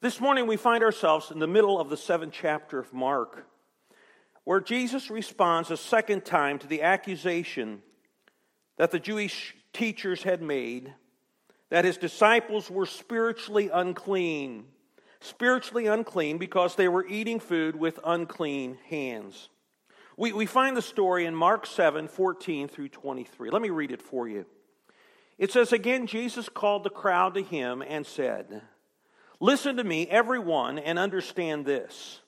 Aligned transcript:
This 0.00 0.20
morning 0.20 0.46
we 0.46 0.56
find 0.56 0.84
ourselves 0.84 1.32
in 1.32 1.40
the 1.40 1.48
middle 1.48 1.80
of 1.80 1.90
the 1.90 1.96
seventh 1.96 2.32
chapter 2.32 2.78
of 2.78 2.92
Mark, 2.92 3.48
where 4.44 4.60
Jesus 4.60 5.10
responds 5.10 5.72
a 5.72 5.76
second 5.76 6.24
time 6.24 6.60
to 6.60 6.68
the 6.68 6.82
accusation 6.82 7.82
that 8.76 8.92
the 8.92 9.00
Jewish 9.00 9.56
teachers 9.72 10.22
had 10.22 10.40
made 10.40 10.94
that 11.70 11.84
his 11.84 11.96
disciples 11.96 12.70
were 12.70 12.86
spiritually 12.86 13.70
unclean. 13.72 14.66
Spiritually 15.18 15.88
unclean 15.88 16.38
because 16.38 16.76
they 16.76 16.86
were 16.86 17.04
eating 17.08 17.40
food 17.40 17.74
with 17.74 17.98
unclean 18.04 18.78
hands. 18.88 19.48
We, 20.16 20.32
we 20.32 20.46
find 20.46 20.76
the 20.76 20.82
story 20.82 21.26
in 21.26 21.34
Mark 21.34 21.66
7 21.66 22.06
14 22.06 22.68
through 22.68 22.90
23. 22.90 23.50
Let 23.50 23.62
me 23.62 23.70
read 23.70 23.90
it 23.90 24.00
for 24.00 24.28
you. 24.28 24.46
It 25.38 25.50
says, 25.50 25.72
Again, 25.72 26.06
Jesus 26.06 26.48
called 26.48 26.84
the 26.84 26.88
crowd 26.88 27.34
to 27.34 27.42
him 27.42 27.82
and 27.82 28.06
said, 28.06 28.62
Listen 29.40 29.76
to 29.76 29.84
me, 29.84 30.06
everyone, 30.08 30.78
and 30.78 30.98
understand 30.98 31.64
this. 31.64 32.20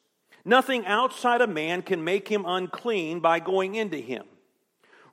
Nothing 0.44 0.86
outside 0.86 1.40
a 1.40 1.46
man 1.46 1.82
can 1.82 2.04
make 2.04 2.28
him 2.28 2.44
unclean 2.46 3.20
by 3.20 3.40
going 3.40 3.74
into 3.74 3.98
him. 3.98 4.24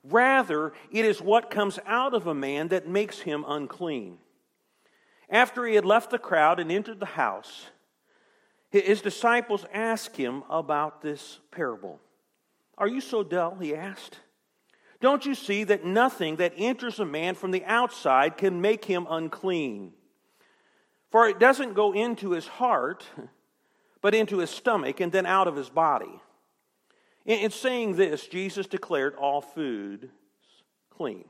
Rather, 0.04 0.72
it 0.90 1.04
is 1.04 1.20
what 1.20 1.50
comes 1.50 1.78
out 1.86 2.14
of 2.14 2.26
a 2.26 2.34
man 2.34 2.68
that 2.68 2.88
makes 2.88 3.20
him 3.20 3.44
unclean. 3.46 4.18
After 5.28 5.66
he 5.66 5.74
had 5.74 5.84
left 5.84 6.10
the 6.10 6.18
crowd 6.18 6.60
and 6.60 6.72
entered 6.72 7.00
the 7.00 7.06
house, 7.06 7.66
his 8.70 9.02
disciples 9.02 9.66
asked 9.72 10.16
him 10.16 10.44
about 10.48 11.02
this 11.02 11.40
parable. 11.50 12.00
Are 12.76 12.88
you 12.88 13.00
so 13.00 13.22
dull? 13.22 13.56
He 13.56 13.74
asked. 13.74 14.18
Don't 15.00 15.26
you 15.26 15.34
see 15.34 15.64
that 15.64 15.84
nothing 15.84 16.36
that 16.36 16.54
enters 16.56 16.98
a 16.98 17.04
man 17.04 17.34
from 17.34 17.50
the 17.50 17.64
outside 17.64 18.36
can 18.36 18.60
make 18.60 18.84
him 18.84 19.06
unclean? 19.08 19.92
For 21.10 21.28
it 21.28 21.38
doesn't 21.38 21.74
go 21.74 21.92
into 21.92 22.32
his 22.32 22.46
heart, 22.46 23.04
but 24.00 24.14
into 24.14 24.38
his 24.38 24.50
stomach 24.50 25.00
and 25.00 25.10
then 25.10 25.26
out 25.26 25.48
of 25.48 25.56
his 25.56 25.70
body. 25.70 26.20
In 27.24 27.50
saying 27.50 27.96
this, 27.96 28.26
Jesus 28.26 28.66
declared 28.66 29.14
all 29.14 29.40
food 29.40 30.10
clean. 30.90 31.24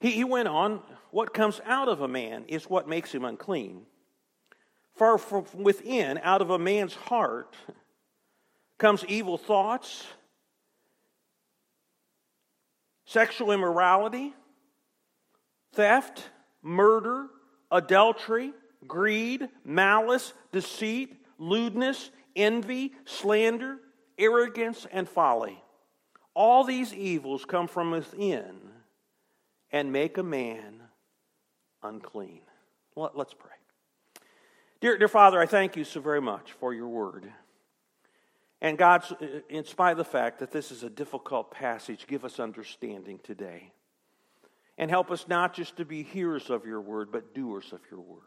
He, 0.00 0.22
went 0.22 0.48
on, 0.48 0.80
What 1.10 1.32
comes 1.32 1.60
out 1.64 1.88
of 1.88 2.02
a 2.02 2.08
man 2.08 2.44
is 2.46 2.68
what 2.68 2.88
makes 2.88 3.12
him 3.12 3.24
unclean. 3.24 3.86
For 4.94 5.18
from 5.18 5.46
within, 5.54 6.20
out 6.22 6.42
of 6.42 6.50
a 6.50 6.58
man's 6.58 6.94
heart, 6.94 7.56
comes 8.78 9.04
evil 9.06 9.38
thoughts, 9.38 10.06
sexual 13.06 13.50
immorality, 13.50 14.34
theft, 15.72 16.22
murder, 16.62 17.26
adultery, 17.74 18.52
greed, 18.86 19.48
malice, 19.64 20.32
deceit, 20.52 21.16
lewdness, 21.38 22.10
envy, 22.36 22.92
slander, 23.04 23.76
arrogance, 24.16 24.86
and 24.92 25.08
folly. 25.08 25.60
All 26.34 26.64
these 26.64 26.94
evils 26.94 27.44
come 27.44 27.66
from 27.68 27.90
within 27.90 28.56
and 29.70 29.92
make 29.92 30.16
a 30.16 30.22
man 30.22 30.82
unclean. 31.82 32.40
Let's 32.96 33.34
pray. 33.34 33.50
Dear, 34.80 34.96
dear 34.96 35.08
Father, 35.08 35.40
I 35.40 35.46
thank 35.46 35.76
you 35.76 35.84
so 35.84 36.00
very 36.00 36.20
much 36.20 36.52
for 36.52 36.72
your 36.72 36.88
word. 36.88 37.30
And 38.60 38.78
God, 38.78 39.04
uh, 39.20 39.26
in 39.48 39.64
spite 39.64 39.92
of 39.92 39.98
the 39.98 40.04
fact 40.04 40.38
that 40.38 40.52
this 40.52 40.70
is 40.70 40.84
a 40.84 40.90
difficult 40.90 41.50
passage, 41.50 42.06
give 42.06 42.24
us 42.24 42.38
understanding 42.38 43.18
today. 43.22 43.72
And 44.76 44.90
help 44.90 45.10
us 45.10 45.26
not 45.28 45.54
just 45.54 45.76
to 45.76 45.84
be 45.84 46.02
hearers 46.02 46.50
of 46.50 46.66
your 46.66 46.80
word, 46.80 47.12
but 47.12 47.34
doers 47.34 47.72
of 47.72 47.80
your 47.90 48.00
word. 48.00 48.20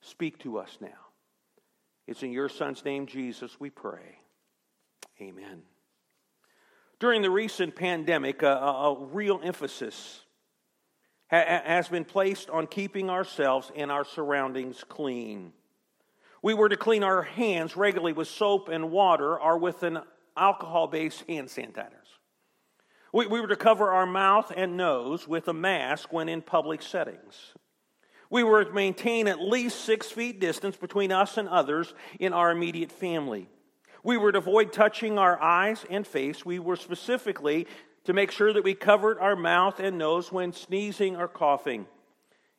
Speak 0.00 0.38
to 0.40 0.58
us 0.58 0.78
now. 0.80 0.88
It's 2.06 2.22
in 2.22 2.32
your 2.32 2.48
Son's 2.48 2.84
name, 2.84 3.06
Jesus, 3.06 3.58
we 3.60 3.70
pray. 3.70 4.18
Amen. 5.20 5.62
During 6.98 7.22
the 7.22 7.30
recent 7.30 7.76
pandemic, 7.76 8.42
a, 8.42 8.48
a, 8.48 8.92
a 8.92 9.04
real 9.06 9.40
emphasis 9.42 10.20
ha, 11.30 11.62
has 11.64 11.88
been 11.88 12.04
placed 12.04 12.50
on 12.50 12.66
keeping 12.66 13.08
ourselves 13.08 13.70
and 13.76 13.90
our 13.90 14.04
surroundings 14.04 14.84
clean. 14.88 15.52
We 16.42 16.54
were 16.54 16.68
to 16.68 16.76
clean 16.76 17.04
our 17.04 17.22
hands 17.22 17.76
regularly 17.76 18.12
with 18.12 18.26
soap 18.28 18.68
and 18.68 18.90
water 18.90 19.40
or 19.40 19.58
with 19.58 19.84
an 19.84 20.00
alcohol 20.36 20.88
based 20.88 21.24
hand 21.28 21.48
sanitizer. 21.48 22.01
We, 23.12 23.26
we 23.26 23.40
were 23.40 23.48
to 23.48 23.56
cover 23.56 23.90
our 23.90 24.06
mouth 24.06 24.52
and 24.56 24.76
nose 24.76 25.28
with 25.28 25.46
a 25.48 25.52
mask 25.52 26.12
when 26.12 26.28
in 26.28 26.40
public 26.40 26.80
settings. 26.80 27.52
We 28.30 28.42
were 28.42 28.64
to 28.64 28.72
maintain 28.72 29.28
at 29.28 29.40
least 29.40 29.84
six 29.84 30.10
feet 30.10 30.40
distance 30.40 30.76
between 30.76 31.12
us 31.12 31.36
and 31.36 31.46
others 31.46 31.92
in 32.18 32.32
our 32.32 32.50
immediate 32.50 32.90
family. 32.90 33.48
We 34.02 34.16
were 34.16 34.32
to 34.32 34.38
avoid 34.38 34.72
touching 34.72 35.18
our 35.18 35.40
eyes 35.40 35.84
and 35.90 36.06
face. 36.06 36.44
We 36.44 36.58
were 36.58 36.76
specifically 36.76 37.66
to 38.04 38.14
make 38.14 38.30
sure 38.30 38.52
that 38.52 38.64
we 38.64 38.74
covered 38.74 39.18
our 39.18 39.36
mouth 39.36 39.78
and 39.78 39.98
nose 39.98 40.32
when 40.32 40.54
sneezing 40.54 41.16
or 41.16 41.28
coughing. 41.28 41.86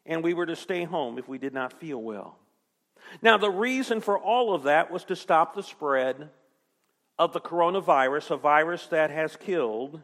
And 0.06 0.24
we 0.24 0.36
were 0.36 0.46
to 0.46 0.56
stay 0.56 0.84
home 0.84 1.18
if 1.18 1.28
we 1.28 1.40
did 1.40 1.54
not 1.54 1.80
feel 1.80 2.02
well. 2.02 2.38
Now, 3.22 3.38
the 3.38 3.50
reason 3.50 4.00
for 4.00 4.18
all 4.18 4.54
of 4.54 4.64
that 4.64 4.92
was 4.92 5.04
to 5.06 5.16
stop 5.16 5.56
the 5.56 5.64
spread 5.64 6.30
of 7.18 7.34
the 7.34 7.42
coronavirus, 7.42 8.32
a 8.32 8.38
virus 8.38 8.86
that 8.88 9.10
has 9.10 9.36
killed 9.36 10.00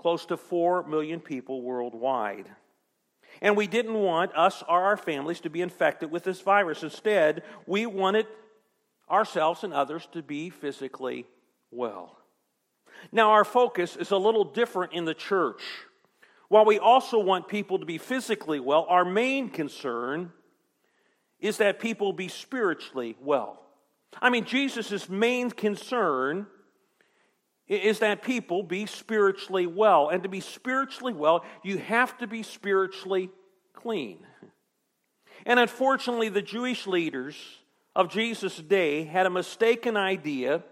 close 0.00 0.24
to 0.24 0.36
4 0.36 0.86
million 0.86 1.20
people 1.20 1.60
worldwide. 1.60 2.50
And 3.42 3.54
we 3.54 3.66
didn't 3.66 3.94
want 3.94 4.34
us 4.34 4.62
or 4.66 4.82
our 4.82 4.96
families 4.96 5.40
to 5.40 5.50
be 5.50 5.60
infected 5.60 6.10
with 6.10 6.24
this 6.24 6.40
virus. 6.40 6.82
Instead, 6.82 7.42
we 7.66 7.84
wanted 7.84 8.26
ourselves 9.10 9.62
and 9.62 9.74
others 9.74 10.08
to 10.12 10.22
be 10.22 10.48
physically 10.48 11.26
well. 11.70 12.16
Now, 13.12 13.32
our 13.32 13.44
focus 13.44 13.94
is 13.96 14.10
a 14.10 14.16
little 14.16 14.44
different 14.44 14.94
in 14.94 15.04
the 15.04 15.14
church. 15.14 15.62
While 16.48 16.64
we 16.64 16.78
also 16.78 17.18
want 17.18 17.46
people 17.46 17.78
to 17.78 17.86
be 17.86 17.98
physically 17.98 18.58
well, 18.58 18.86
our 18.88 19.04
main 19.04 19.50
concern 19.50 20.32
is 21.40 21.58
that 21.58 21.78
people 21.78 22.14
be 22.14 22.28
spiritually 22.28 23.16
well. 23.20 23.60
I 24.20 24.30
mean, 24.30 24.46
Jesus' 24.46 25.08
main 25.10 25.50
concern 25.50 26.46
is 27.70 28.00
that 28.00 28.22
people 28.22 28.62
be 28.64 28.84
spiritually 28.86 29.66
well. 29.66 30.08
And 30.08 30.24
to 30.24 30.28
be 30.28 30.40
spiritually 30.40 31.12
well, 31.12 31.44
you 31.62 31.78
have 31.78 32.18
to 32.18 32.26
be 32.26 32.42
spiritually 32.42 33.30
clean. 33.72 34.18
And 35.46 35.58
unfortunately, 35.60 36.28
the 36.28 36.42
Jewish 36.42 36.86
leaders 36.86 37.36
of 37.94 38.10
Jesus' 38.10 38.56
day 38.56 39.04
had 39.04 39.26
a 39.26 39.30
mistaken 39.30 39.96
idea 39.96 40.62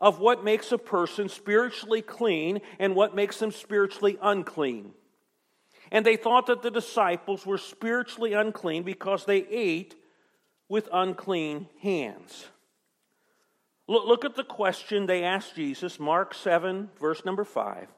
of 0.00 0.18
what 0.18 0.44
makes 0.44 0.72
a 0.72 0.78
person 0.78 1.28
spiritually 1.28 2.02
clean 2.02 2.60
and 2.78 2.96
what 2.96 3.14
makes 3.14 3.38
them 3.38 3.52
spiritually 3.52 4.18
unclean. 4.20 4.92
And 5.92 6.04
they 6.04 6.16
thought 6.16 6.46
that 6.46 6.62
the 6.62 6.70
disciples 6.70 7.46
were 7.46 7.58
spiritually 7.58 8.32
unclean 8.32 8.82
because 8.82 9.24
they 9.24 9.46
ate 9.46 9.94
with 10.68 10.88
unclean 10.92 11.68
hands. 11.80 12.46
Look 13.86 14.24
at 14.24 14.34
the 14.34 14.44
question 14.44 15.06
they 15.06 15.24
asked 15.24 15.56
Jesus, 15.56 16.00
Mark 16.00 16.32
7, 16.32 16.90
verse 16.98 17.24
number 17.24 17.44
5. 17.44 17.88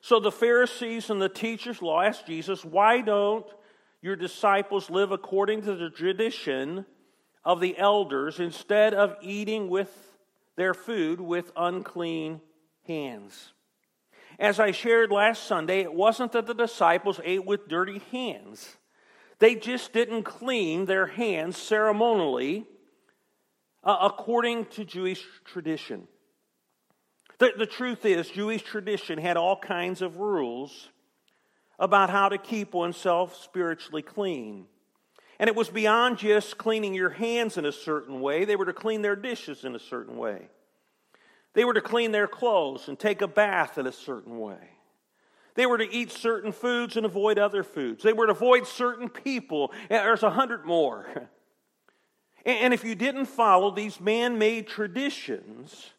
So 0.00 0.18
the 0.18 0.32
Pharisees 0.32 1.10
and 1.10 1.20
the 1.20 1.28
teachers' 1.28 1.82
law 1.82 2.00
asked 2.00 2.26
Jesus, 2.26 2.64
Why 2.64 3.02
don't 3.02 3.46
your 4.00 4.16
disciples 4.16 4.88
live 4.88 5.12
according 5.12 5.62
to 5.62 5.74
the 5.74 5.90
tradition 5.90 6.86
of 7.44 7.60
the 7.60 7.76
elders 7.76 8.40
instead 8.40 8.94
of 8.94 9.16
eating 9.20 9.68
with 9.68 9.90
their 10.56 10.72
food 10.72 11.20
with 11.20 11.52
unclean 11.54 12.40
hands? 12.86 13.52
As 14.38 14.58
I 14.58 14.70
shared 14.70 15.10
last 15.10 15.44
Sunday, 15.44 15.80
it 15.80 15.94
wasn't 15.94 16.32
that 16.32 16.46
the 16.46 16.54
disciples 16.54 17.20
ate 17.24 17.44
with 17.44 17.68
dirty 17.68 18.00
hands. 18.10 18.76
They 19.38 19.54
just 19.54 19.92
didn't 19.92 20.22
clean 20.22 20.86
their 20.86 21.06
hands 21.06 21.58
ceremonially 21.58 22.66
uh, 23.84 23.98
according 24.00 24.66
to 24.66 24.84
Jewish 24.84 25.22
tradition. 25.44 26.08
The, 27.38 27.52
the 27.56 27.66
truth 27.66 28.04
is, 28.04 28.28
Jewish 28.30 28.62
tradition 28.62 29.18
had 29.18 29.36
all 29.36 29.56
kinds 29.56 30.02
of 30.02 30.16
rules 30.16 30.88
about 31.78 32.10
how 32.10 32.28
to 32.28 32.38
keep 32.38 32.72
oneself 32.72 33.36
spiritually 33.42 34.02
clean. 34.02 34.66
And 35.38 35.48
it 35.48 35.56
was 35.56 35.68
beyond 35.68 36.18
just 36.18 36.56
cleaning 36.56 36.94
your 36.94 37.10
hands 37.10 37.58
in 37.58 37.66
a 37.66 37.72
certain 37.72 38.20
way, 38.20 38.44
they 38.44 38.56
were 38.56 38.66
to 38.66 38.72
clean 38.72 39.02
their 39.02 39.16
dishes 39.16 39.64
in 39.64 39.74
a 39.74 39.80
certain 39.80 40.16
way. 40.16 40.48
They 41.54 41.64
were 41.64 41.74
to 41.74 41.80
clean 41.80 42.12
their 42.12 42.26
clothes 42.26 42.88
and 42.88 42.98
take 42.98 43.22
a 43.22 43.28
bath 43.28 43.78
in 43.78 43.86
a 43.86 43.92
certain 43.92 44.38
way. 44.38 44.70
They 45.54 45.66
were 45.66 45.78
to 45.78 45.92
eat 45.92 46.10
certain 46.10 46.50
foods 46.50 46.96
and 46.96 47.06
avoid 47.06 47.38
other 47.38 47.62
foods. 47.62 48.02
They 48.02 48.12
were 48.12 48.26
to 48.26 48.32
avoid 48.32 48.66
certain 48.66 49.08
people. 49.08 49.72
There's 49.88 50.24
a 50.24 50.30
hundred 50.30 50.64
more. 50.64 51.28
And 52.44 52.74
if 52.74 52.84
you 52.84 52.94
didn't 52.94 53.26
follow 53.26 53.70
these 53.70 54.00
man 54.00 54.38
made 54.38 54.66
traditions, 54.66 55.92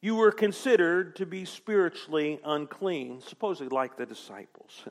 you 0.00 0.16
were 0.16 0.32
considered 0.32 1.16
to 1.16 1.26
be 1.26 1.44
spiritually 1.44 2.40
unclean, 2.44 3.20
supposedly 3.20 3.68
like 3.68 3.96
the 3.96 4.06
disciples. 4.06 4.84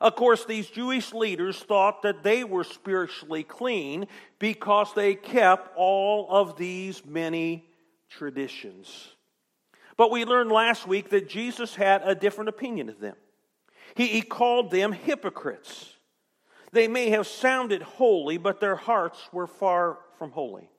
Of 0.00 0.16
course, 0.16 0.44
these 0.44 0.68
Jewish 0.68 1.14
leaders 1.14 1.58
thought 1.58 2.02
that 2.02 2.22
they 2.22 2.44
were 2.44 2.64
spiritually 2.64 3.44
clean 3.44 4.08
because 4.38 4.92
they 4.94 5.14
kept 5.14 5.70
all 5.76 6.26
of 6.28 6.58
these 6.58 7.04
many 7.06 7.64
traditions. 8.10 9.08
But 9.96 10.10
we 10.10 10.24
learned 10.24 10.52
last 10.52 10.86
week 10.86 11.10
that 11.10 11.28
Jesus 11.28 11.74
had 11.74 12.02
a 12.04 12.14
different 12.14 12.48
opinion 12.48 12.88
of 12.88 13.00
them. 13.00 13.16
He, 13.94 14.08
he 14.08 14.22
called 14.22 14.70
them 14.70 14.92
hypocrites. 14.92 15.95
They 16.72 16.88
may 16.88 17.10
have 17.10 17.26
sounded 17.26 17.82
holy, 17.82 18.38
but 18.38 18.60
their 18.60 18.76
hearts 18.76 19.28
were 19.32 19.46
far 19.46 19.98
from 20.18 20.30
holy. 20.30 20.70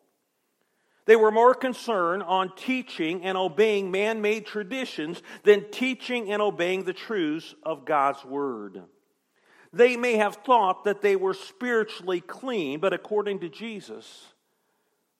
They 1.05 1.15
were 1.15 1.31
more 1.31 1.53
concerned 1.53 2.21
on 2.23 2.53
teaching 2.55 3.23
and 3.23 3.37
obeying 3.37 3.91
man 3.91 4.21
made 4.21 4.45
traditions 4.45 5.21
than 5.43 5.71
teaching 5.71 6.31
and 6.31 6.41
obeying 6.41 6.83
the 6.83 6.93
truths 6.93 7.55
of 7.63 7.85
God's 7.85 8.25
Word. 8.25 8.83
They 9.71 9.95
may 9.95 10.17
have 10.17 10.35
thought 10.35 10.83
that 10.83 11.01
they 11.01 11.15
were 11.15 11.33
spiritually 11.33 12.19
clean, 12.19 12.79
but 12.79 12.93
according 12.93 13.39
to 13.39 13.49
Jesus, 13.49 14.33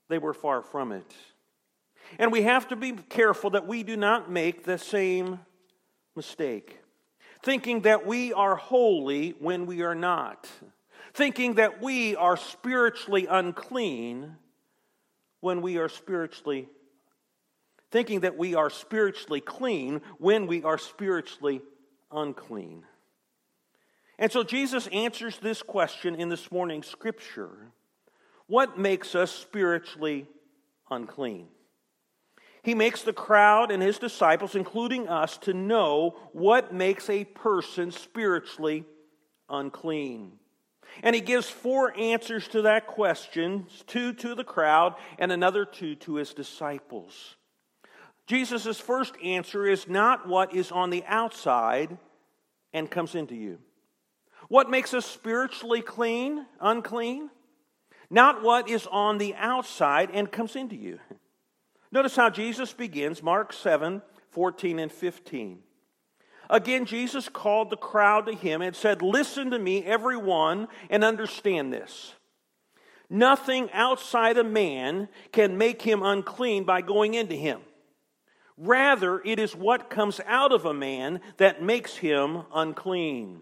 they 0.09 0.17
were 0.17 0.33
far 0.33 0.61
from 0.61 0.91
it. 0.91 1.13
And 2.19 2.31
we 2.31 2.41
have 2.43 2.67
to 2.69 2.75
be 2.75 2.93
careful 2.93 3.51
that 3.51 3.67
we 3.67 3.83
do 3.83 3.95
not 3.95 4.31
make 4.31 4.63
the 4.63 4.77
same 4.77 5.39
mistake, 6.15 6.79
thinking 7.43 7.81
that 7.81 8.05
we 8.05 8.33
are 8.33 8.55
holy 8.55 9.31
when 9.39 9.65
we 9.65 9.81
are 9.81 9.95
not, 9.95 10.47
thinking 11.13 11.55
that 11.55 11.81
we 11.81 12.15
are 12.15 12.37
spiritually 12.37 13.27
unclean 13.27 14.35
when 15.39 15.61
we 15.61 15.77
are 15.77 15.89
spiritually 15.89 16.67
thinking 17.91 18.21
that 18.21 18.37
we 18.37 18.55
are 18.55 18.69
spiritually 18.69 19.41
clean 19.41 20.01
when 20.17 20.47
we 20.47 20.63
are 20.63 20.77
spiritually 20.77 21.61
unclean. 22.11 22.83
And 24.19 24.31
so 24.31 24.43
Jesus 24.43 24.87
answers 24.87 25.37
this 25.39 25.61
question 25.61 26.15
in 26.15 26.29
this 26.29 26.51
morning's 26.51 26.87
scripture 26.87 27.71
What 28.47 28.77
makes 28.77 29.15
us 29.15 29.31
spiritually 29.31 30.27
unclean? 30.89 31.47
He 32.67 32.75
makes 32.75 33.01
the 33.01 33.13
crowd 33.13 33.71
and 33.71 33.81
his 33.81 33.97
disciples, 33.97 34.53
including 34.53 35.07
us, 35.07 35.37
to 35.37 35.53
know 35.53 36.17
what 36.33 36.73
makes 36.73 37.09
a 37.09 37.23
person 37.23 37.91
spiritually 37.91 38.83
unclean. 39.47 40.33
And 41.01 41.15
he 41.15 41.21
gives 41.21 41.49
four 41.49 41.97
answers 41.97 42.45
to 42.49 42.63
that 42.63 42.85
question 42.85 43.67
two 43.85 44.11
to 44.15 44.35
the 44.35 44.43
crowd 44.43 44.95
and 45.17 45.31
another 45.31 45.63
two 45.63 45.95
to 45.95 46.15
his 46.15 46.33
disciples. 46.33 47.37
Jesus' 48.25 48.81
first 48.81 49.13
answer 49.23 49.65
is 49.65 49.87
not 49.87 50.27
what 50.27 50.53
is 50.53 50.69
on 50.69 50.89
the 50.89 51.05
outside 51.07 51.97
and 52.73 52.91
comes 52.91 53.15
into 53.15 53.35
you. 53.35 53.59
What 54.49 54.69
makes 54.69 54.93
us 54.93 55.05
spiritually 55.05 55.81
clean, 55.81 56.45
unclean? 56.59 57.29
Not 58.09 58.43
what 58.43 58.69
is 58.69 58.85
on 58.87 59.19
the 59.19 59.35
outside 59.35 60.09
and 60.11 60.29
comes 60.29 60.57
into 60.57 60.75
you. 60.75 60.99
Notice 61.91 62.15
how 62.15 62.29
Jesus 62.29 62.73
begins, 62.73 63.23
Mark 63.23 63.53
7 63.53 64.01
14 64.31 64.79
and 64.79 64.91
15. 64.91 65.59
Again, 66.49 66.85
Jesus 66.85 67.27
called 67.27 67.69
the 67.69 67.77
crowd 67.77 68.27
to 68.27 68.33
him 68.33 68.61
and 68.61 68.75
said, 68.75 69.01
Listen 69.01 69.51
to 69.51 69.59
me, 69.59 69.83
everyone, 69.83 70.67
and 70.89 71.03
understand 71.03 71.73
this. 71.73 72.13
Nothing 73.09 73.69
outside 73.71 74.37
a 74.37 74.43
man 74.43 75.09
can 75.31 75.57
make 75.57 75.81
him 75.81 76.03
unclean 76.03 76.65
by 76.65 76.81
going 76.81 77.13
into 77.13 77.35
him. 77.35 77.61
Rather, 78.57 79.21
it 79.23 79.39
is 79.39 79.55
what 79.55 79.89
comes 79.89 80.19
out 80.25 80.51
of 80.51 80.65
a 80.65 80.73
man 80.73 81.21
that 81.37 81.61
makes 81.61 81.95
him 81.95 82.43
unclean. 82.53 83.41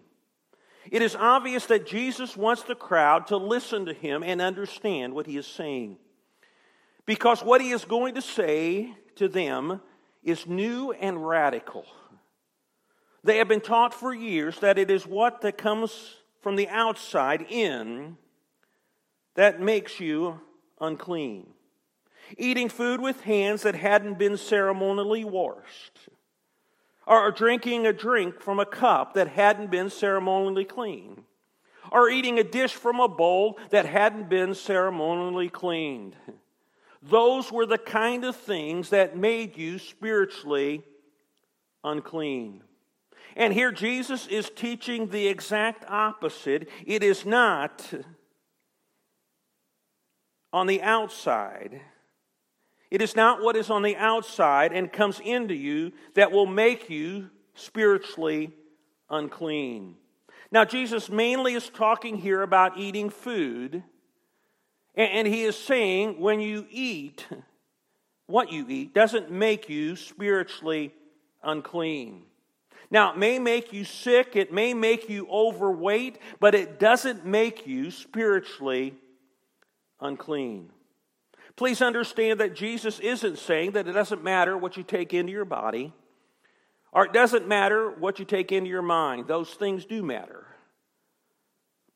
It 0.90 1.02
is 1.02 1.16
obvious 1.16 1.66
that 1.66 1.86
Jesus 1.86 2.36
wants 2.36 2.62
the 2.62 2.74
crowd 2.74 3.26
to 3.28 3.36
listen 3.36 3.86
to 3.86 3.92
him 3.92 4.22
and 4.22 4.40
understand 4.40 5.14
what 5.14 5.26
he 5.26 5.36
is 5.36 5.46
saying. 5.46 5.96
Because 7.06 7.42
what 7.42 7.60
he 7.60 7.70
is 7.70 7.84
going 7.84 8.16
to 8.16 8.22
say 8.22 8.92
to 9.14 9.28
them 9.28 9.80
is 10.24 10.46
new 10.46 10.90
and 10.92 11.26
radical. 11.26 11.86
They 13.22 13.38
have 13.38 13.48
been 13.48 13.60
taught 13.60 13.94
for 13.94 14.12
years 14.12 14.58
that 14.58 14.78
it 14.78 14.90
is 14.90 15.06
what 15.06 15.40
that 15.40 15.56
comes 15.56 16.16
from 16.42 16.56
the 16.56 16.68
outside 16.68 17.46
in 17.48 18.16
that 19.34 19.60
makes 19.60 20.00
you 20.00 20.40
unclean. 20.80 21.46
Eating 22.36 22.68
food 22.68 23.00
with 23.00 23.20
hands 23.20 23.62
that 23.62 23.76
hadn't 23.76 24.18
been 24.18 24.36
ceremonially 24.36 25.24
washed, 25.24 26.08
or 27.06 27.30
drinking 27.30 27.86
a 27.86 27.92
drink 27.92 28.40
from 28.40 28.58
a 28.58 28.66
cup 28.66 29.14
that 29.14 29.28
hadn't 29.28 29.70
been 29.70 29.90
ceremonially 29.90 30.64
clean, 30.64 31.22
or 31.92 32.08
eating 32.08 32.38
a 32.38 32.44
dish 32.44 32.74
from 32.74 32.98
a 32.98 33.08
bowl 33.08 33.58
that 33.70 33.86
hadn't 33.86 34.28
been 34.28 34.54
ceremonially 34.54 35.48
cleaned. 35.48 36.16
Those 37.08 37.52
were 37.52 37.66
the 37.66 37.78
kind 37.78 38.24
of 38.24 38.36
things 38.36 38.90
that 38.90 39.16
made 39.16 39.56
you 39.56 39.78
spiritually 39.78 40.82
unclean. 41.84 42.62
And 43.36 43.52
here 43.52 43.70
Jesus 43.70 44.26
is 44.26 44.50
teaching 44.50 45.08
the 45.08 45.28
exact 45.28 45.84
opposite. 45.88 46.68
It 46.84 47.02
is 47.02 47.26
not 47.26 47.92
on 50.52 50.66
the 50.66 50.82
outside. 50.82 51.82
It 52.90 53.02
is 53.02 53.14
not 53.14 53.42
what 53.42 53.56
is 53.56 53.68
on 53.68 53.82
the 53.82 53.96
outside 53.96 54.72
and 54.72 54.92
comes 54.92 55.20
into 55.20 55.54
you 55.54 55.92
that 56.14 56.32
will 56.32 56.46
make 56.46 56.88
you 56.88 57.30
spiritually 57.54 58.52
unclean. 59.10 59.96
Now, 60.50 60.64
Jesus 60.64 61.10
mainly 61.10 61.54
is 61.54 61.68
talking 61.68 62.16
here 62.16 62.42
about 62.42 62.78
eating 62.78 63.10
food, 63.10 63.82
and 64.96 65.26
he 65.26 65.42
is 65.44 65.56
saying 65.56 66.20
when 66.20 66.40
you 66.40 66.66
eat, 66.70 67.26
what 68.26 68.50
you 68.50 68.66
eat 68.68 68.94
doesn't 68.94 69.30
make 69.30 69.68
you 69.68 69.94
spiritually 69.96 70.92
unclean. 71.42 72.22
Now, 72.90 73.12
it 73.12 73.18
may 73.18 73.38
make 73.38 73.72
you 73.72 73.84
sick, 73.84 74.36
it 74.36 74.52
may 74.52 74.72
make 74.72 75.08
you 75.08 75.28
overweight, 75.30 76.18
but 76.40 76.54
it 76.54 76.78
doesn't 76.78 77.26
make 77.26 77.66
you 77.66 77.90
spiritually 77.90 78.94
unclean. 80.00 80.70
Please 81.56 81.82
understand 81.82 82.40
that 82.40 82.54
Jesus 82.54 83.00
isn't 83.00 83.38
saying 83.38 83.72
that 83.72 83.88
it 83.88 83.92
doesn't 83.92 84.22
matter 84.22 84.56
what 84.56 84.76
you 84.76 84.82
take 84.82 85.14
into 85.14 85.32
your 85.32 85.44
body, 85.44 85.92
or 86.92 87.04
it 87.06 87.12
doesn't 87.12 87.48
matter 87.48 87.90
what 87.90 88.18
you 88.18 88.24
take 88.24 88.52
into 88.52 88.70
your 88.70 88.82
mind. 88.82 89.26
Those 89.26 89.50
things 89.50 89.84
do 89.84 90.02
matter. 90.02 90.46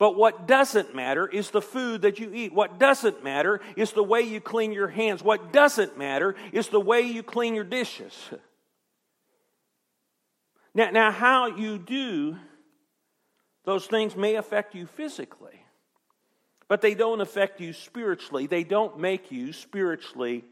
But 0.01 0.17
what 0.17 0.49
doesn't 0.49 0.95
matter 0.95 1.27
is 1.27 1.51
the 1.51 1.61
food 1.61 2.03
that 2.03 2.19
you 2.19 2.33
eat. 2.33 2.55
What 2.55 2.79
doesn't 2.79 3.23
matter 3.23 3.61
is 3.77 3.93
the 3.93 4.03
way 4.03 4.23
you 4.23 4.41
clean 4.41 4.73
your 4.73 4.89
hands. 4.89 5.23
What 5.23 5.53
doesn't 5.53 5.99
matter 5.99 6.37
is 6.53 6.69
the 6.69 6.81
way 6.81 7.03
you 7.03 7.23
clean 7.23 7.55
your 7.55 7.65
dishes. 7.65 8.15
Now, 10.75 10.89
now, 10.91 11.11
how 11.11 11.49
you 11.49 11.77
do 11.77 12.39
those 13.67 13.85
things 13.87 14.17
may 14.17 14.37
affect 14.37 14.75
you 14.75 14.87
physically, 14.87 15.67
but 16.67 16.81
they 16.81 16.95
don't 16.95 17.21
affect 17.21 17.61
you 17.61 17.75
spiritually. 17.75 18.47
They 18.47 18.65
don't 18.65 18.99
make 19.01 19.31
you 19.31 19.53
spiritually 19.53 20.45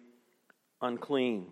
unclean. 0.83 1.47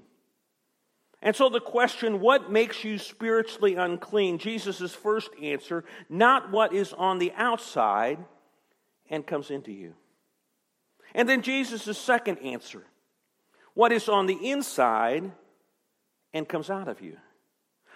And 1.22 1.34
so, 1.34 1.48
the 1.48 1.60
question, 1.60 2.20
what 2.20 2.52
makes 2.52 2.84
you 2.84 2.98
spiritually 2.98 3.74
unclean? 3.74 4.38
Jesus' 4.38 4.92
first 4.92 5.30
answer, 5.42 5.84
not 6.08 6.50
what 6.50 6.72
is 6.72 6.92
on 6.92 7.18
the 7.18 7.32
outside 7.36 8.18
and 9.08 9.26
comes 9.26 9.50
into 9.50 9.72
you. 9.72 9.94
And 11.14 11.28
then 11.28 11.42
Jesus' 11.42 11.96
second 11.96 12.38
answer, 12.38 12.84
what 13.74 13.92
is 13.92 14.08
on 14.08 14.26
the 14.26 14.50
inside 14.50 15.30
and 16.32 16.48
comes 16.48 16.68
out 16.68 16.88
of 16.88 17.00
you. 17.00 17.16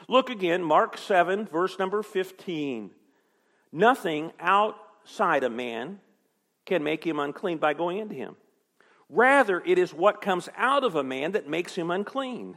Look 0.08 0.30
again, 0.30 0.62
Mark 0.62 0.96
7, 0.96 1.46
verse 1.46 1.78
number 1.78 2.02
15. 2.02 2.90
Nothing 3.70 4.32
outside 4.40 5.44
a 5.44 5.50
man 5.50 6.00
can 6.64 6.82
make 6.82 7.06
him 7.06 7.18
unclean 7.18 7.58
by 7.58 7.74
going 7.74 7.98
into 7.98 8.14
him. 8.14 8.36
Rather, 9.08 9.62
it 9.66 9.78
is 9.78 9.92
what 9.92 10.20
comes 10.22 10.48
out 10.56 10.84
of 10.84 10.94
a 10.94 11.02
man 11.02 11.32
that 11.32 11.48
makes 11.48 11.74
him 11.74 11.90
unclean. 11.90 12.56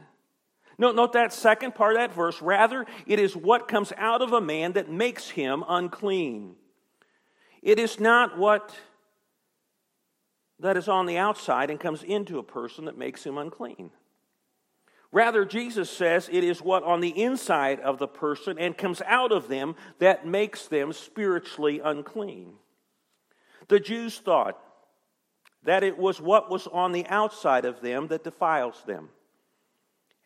Note, 0.78 0.96
note 0.96 1.12
that 1.12 1.32
second 1.32 1.74
part 1.74 1.94
of 1.94 1.98
that 1.98 2.14
verse. 2.14 2.42
Rather, 2.42 2.86
it 3.06 3.18
is 3.18 3.36
what 3.36 3.68
comes 3.68 3.92
out 3.96 4.22
of 4.22 4.32
a 4.32 4.40
man 4.40 4.72
that 4.72 4.90
makes 4.90 5.30
him 5.30 5.64
unclean. 5.68 6.56
It 7.62 7.78
is 7.78 8.00
not 8.00 8.38
what 8.38 8.74
that 10.60 10.76
is 10.76 10.88
on 10.88 11.06
the 11.06 11.18
outside 11.18 11.70
and 11.70 11.78
comes 11.78 12.02
into 12.02 12.38
a 12.38 12.42
person 12.42 12.86
that 12.86 12.98
makes 12.98 13.24
him 13.24 13.38
unclean. 13.38 13.90
Rather, 15.12 15.44
Jesus 15.44 15.88
says 15.90 16.28
it 16.32 16.42
is 16.42 16.60
what 16.60 16.82
on 16.82 17.00
the 17.00 17.22
inside 17.22 17.78
of 17.80 17.98
the 17.98 18.08
person 18.08 18.58
and 18.58 18.76
comes 18.76 19.00
out 19.06 19.30
of 19.30 19.46
them 19.46 19.76
that 20.00 20.26
makes 20.26 20.66
them 20.66 20.92
spiritually 20.92 21.80
unclean. 21.82 22.54
The 23.68 23.78
Jews 23.78 24.18
thought 24.18 24.58
that 25.62 25.84
it 25.84 25.96
was 25.96 26.20
what 26.20 26.50
was 26.50 26.66
on 26.66 26.92
the 26.92 27.06
outside 27.06 27.64
of 27.64 27.80
them 27.80 28.08
that 28.08 28.24
defiles 28.24 28.82
them 28.86 29.08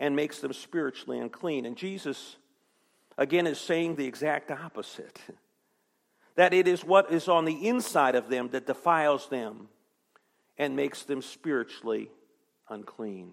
and 0.01 0.15
makes 0.15 0.41
them 0.41 0.53
spiritually 0.53 1.19
unclean. 1.19 1.67
And 1.67 1.77
Jesus, 1.77 2.37
again, 3.17 3.47
is 3.47 3.59
saying 3.59 3.97
the 3.97 4.07
exact 4.07 4.51
opposite. 4.51 5.19
that 6.39 6.55
it 6.55 6.69
is 6.69 6.85
what 6.85 7.13
is 7.13 7.27
on 7.27 7.45
the 7.45 7.67
inside 7.67 8.15
of 8.15 8.29
them 8.29 8.49
that 8.51 8.65
defiles 8.65 9.29
them 9.29 9.69
and 10.57 10.77
makes 10.77 11.03
them 11.03 11.21
spiritually 11.21 12.11
unclean. 12.69 13.33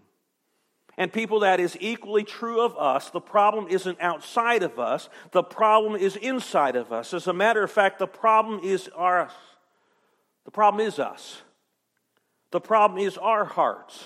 And 0.98 1.14
people, 1.14 1.42
that 1.42 1.60
is 1.60 1.78
equally 1.80 2.24
true 2.24 2.62
of 2.62 2.76
us. 2.78 3.12
The 3.12 3.22
problem 3.22 3.68
isn't 3.70 4.02
outside 4.02 4.64
of 4.64 4.80
us, 4.80 5.08
the 5.32 5.44
problem 5.44 6.00
is 6.00 6.16
inside 6.16 6.76
of 6.76 6.92
us. 6.92 7.14
As 7.14 7.28
a 7.28 7.34
matter 7.34 7.62
of 7.62 7.72
fact, 7.72 8.00
the 8.00 8.08
problem 8.08 8.62
is 8.64 8.90
us. 8.98 9.32
The 10.46 10.52
problem 10.52 10.86
is 10.86 10.98
us. 10.98 11.42
The 12.50 12.62
problem 12.62 13.00
is 13.00 13.18
our 13.18 13.46
hearts. 13.46 14.04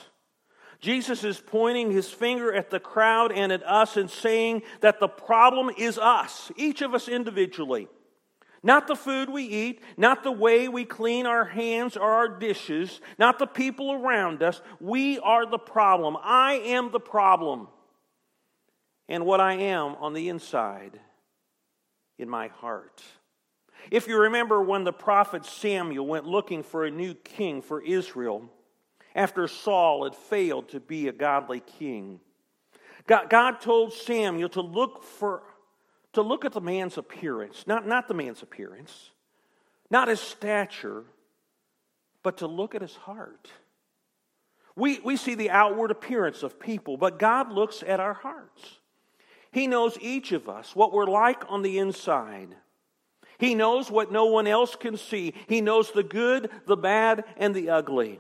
Jesus 0.80 1.24
is 1.24 1.42
pointing 1.46 1.92
his 1.92 2.10
finger 2.10 2.54
at 2.54 2.70
the 2.70 2.80
crowd 2.80 3.32
and 3.32 3.52
at 3.52 3.64
us 3.64 3.98
and 3.98 4.10
saying 4.10 4.64
that 4.80 5.00
the 5.00 5.10
problem 5.10 5.70
is 5.78 5.98
us, 5.98 6.52
each 6.56 6.82
of 6.82 6.94
us 6.94 7.10
individually. 7.10 7.88
Not 8.62 8.88
the 8.88 8.96
food 8.96 9.30
we 9.30 9.44
eat, 9.44 9.82
not 9.96 10.24
the 10.24 10.32
way 10.32 10.68
we 10.68 10.84
clean 10.84 11.26
our 11.26 11.46
hands 11.46 11.96
or 11.96 12.10
our 12.12 12.28
dishes, 12.28 13.00
not 13.18 13.40
the 13.40 13.48
people 13.48 13.94
around 13.94 14.44
us. 14.44 14.62
We 14.82 15.18
are 15.20 15.46
the 15.46 15.58
problem. 15.58 16.18
I 16.22 16.56
am 16.56 16.92
the 16.92 17.00
problem. 17.00 17.70
And 19.08 19.26
what 19.26 19.40
I 19.40 19.54
am 19.54 19.96
on 19.96 20.14
the 20.14 20.30
inside, 20.30 21.00
in 22.18 22.30
my 22.30 22.50
heart. 22.50 23.02
If 23.92 24.08
you 24.08 24.20
remember 24.20 24.62
when 24.62 24.84
the 24.84 24.94
prophet 24.94 25.46
Samuel 25.46 26.06
went 26.06 26.26
looking 26.26 26.64
for 26.64 26.86
a 26.86 26.92
new 26.92 27.14
king 27.14 27.62
for 27.62 27.82
Israel, 27.82 28.52
after 29.16 29.48
Saul 29.48 30.04
had 30.04 30.16
failed 30.16 30.70
to 30.70 30.80
be 30.80 31.08
a 31.08 31.14
godly 31.14 31.62
king, 31.62 32.20
God 33.08 33.62
told 33.62 33.94
Samuel 33.94 34.50
to 34.50 34.62
look 34.62 35.04
for 35.04 35.44
to 36.14 36.22
look 36.22 36.46
at 36.46 36.54
the 36.54 36.62
man's 36.62 36.98
appearance, 36.98 37.66
not, 37.68 37.88
not 37.88 38.08
the 38.08 38.14
man's 38.14 38.42
appearance, 38.42 39.12
not 39.92 40.08
his 40.08 40.20
stature, 40.20 41.04
but 42.24 42.38
to 42.38 42.48
look 42.48 42.76
at 42.76 42.82
his 42.82 42.96
heart. 42.96 43.52
We, 44.76 45.00
we 45.00 45.18
see 45.18 45.36
the 45.36 45.52
outward 45.52 45.92
appearance 45.92 46.42
of 46.42 46.60
people, 46.60 46.98
but 46.98 47.20
God 47.20 47.52
looks 47.52 47.84
at 47.86 48.00
our 48.00 48.14
hearts. 48.14 48.80
He 49.52 49.68
knows 49.68 49.98
each 50.00 50.32
of 50.32 50.48
us, 50.48 50.76
what 50.76 50.94
we're 50.94 51.06
like 51.06 51.44
on 51.50 51.62
the 51.62 51.80
inside. 51.80 52.56
He 53.38 53.56
knows 53.56 53.90
what 53.90 54.12
no 54.12 54.26
one 54.26 54.48
else 54.48 54.76
can 54.76 54.98
see. 54.98 55.34
He 55.48 55.62
knows 55.62 55.92
the 55.92 56.04
good, 56.04 56.50
the 56.66 56.78
bad, 56.78 57.24
and 57.38 57.56
the 57.56 57.70
ugly. 57.70 58.20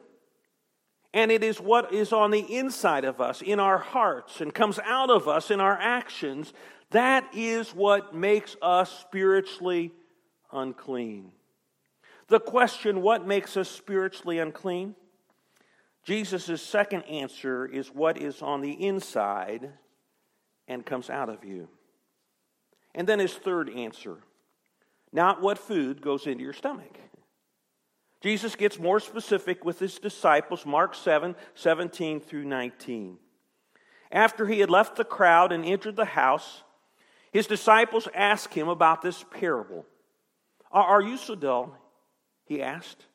And 1.13 1.31
it 1.31 1.43
is 1.43 1.59
what 1.59 1.91
is 1.93 2.13
on 2.13 2.31
the 2.31 2.55
inside 2.55 3.03
of 3.03 3.19
us, 3.19 3.41
in 3.41 3.59
our 3.59 3.79
hearts, 3.79 4.41
and 4.41 4.53
comes 4.53 4.79
out 4.83 5.09
of 5.09 5.27
us 5.27 5.49
in 5.49 5.59
our 5.59 5.77
actions 5.79 6.53
that 6.91 7.35
is 7.35 7.69
what 7.69 8.15
makes 8.15 8.55
us 8.61 8.91
spiritually 8.99 9.91
unclean. 10.51 11.31
The 12.27 12.39
question, 12.39 13.01
what 13.01 13.27
makes 13.27 13.57
us 13.57 13.69
spiritually 13.69 14.39
unclean? 14.39 14.95
Jesus' 16.03 16.61
second 16.61 17.03
answer 17.03 17.65
is 17.65 17.89
what 17.89 18.17
is 18.17 18.41
on 18.41 18.61
the 18.61 18.71
inside 18.71 19.71
and 20.67 20.85
comes 20.85 21.09
out 21.09 21.29
of 21.29 21.43
you. 21.43 21.67
And 22.95 23.07
then 23.07 23.19
his 23.19 23.33
third 23.33 23.69
answer, 23.69 24.17
not 25.11 25.41
what 25.41 25.57
food 25.57 26.01
goes 26.01 26.25
into 26.25 26.43
your 26.43 26.53
stomach. 26.53 26.97
Jesus 28.21 28.55
gets 28.55 28.79
more 28.79 28.99
specific 28.99 29.63
with 29.63 29.79
his 29.79 29.97
disciples, 29.97 30.65
Mark 30.65 30.93
7 30.93 31.35
17 31.55 32.19
through 32.19 32.45
19. 32.45 33.17
After 34.11 34.47
he 34.47 34.59
had 34.59 34.69
left 34.69 34.95
the 34.95 35.05
crowd 35.05 35.51
and 35.51 35.63
entered 35.63 35.95
the 35.95 36.05
house, 36.05 36.63
his 37.31 37.47
disciples 37.47 38.07
asked 38.13 38.53
him 38.53 38.67
about 38.67 39.01
this 39.01 39.23
parable. 39.31 39.85
Are 40.71 41.01
you 41.01 41.17
so 41.17 41.35
dull? 41.35 41.77
He 42.45 42.61
asked. 42.61 43.05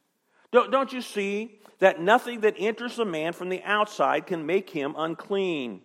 Don't 0.52 0.92
you 0.92 1.02
see 1.02 1.58
that 1.80 2.00
nothing 2.00 2.40
that 2.40 2.54
enters 2.58 2.98
a 2.98 3.04
man 3.04 3.32
from 3.32 3.48
the 3.48 3.62
outside 3.64 4.26
can 4.26 4.46
make 4.46 4.70
him 4.70 4.94
unclean? 4.96 5.80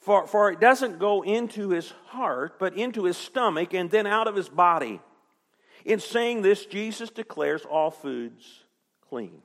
For, 0.00 0.26
for 0.26 0.50
it 0.50 0.60
doesn't 0.60 0.98
go 0.98 1.22
into 1.22 1.70
his 1.70 1.92
heart, 2.06 2.58
but 2.58 2.76
into 2.76 3.04
his 3.04 3.16
stomach 3.16 3.72
and 3.72 3.90
then 3.90 4.06
out 4.06 4.28
of 4.28 4.34
his 4.34 4.48
body. 4.48 5.00
In 5.84 6.00
saying 6.00 6.42
this, 6.42 6.64
Jesus 6.66 7.10
declares 7.10 7.64
all 7.64 7.90
foods 7.90 8.64
clean. 9.08 9.42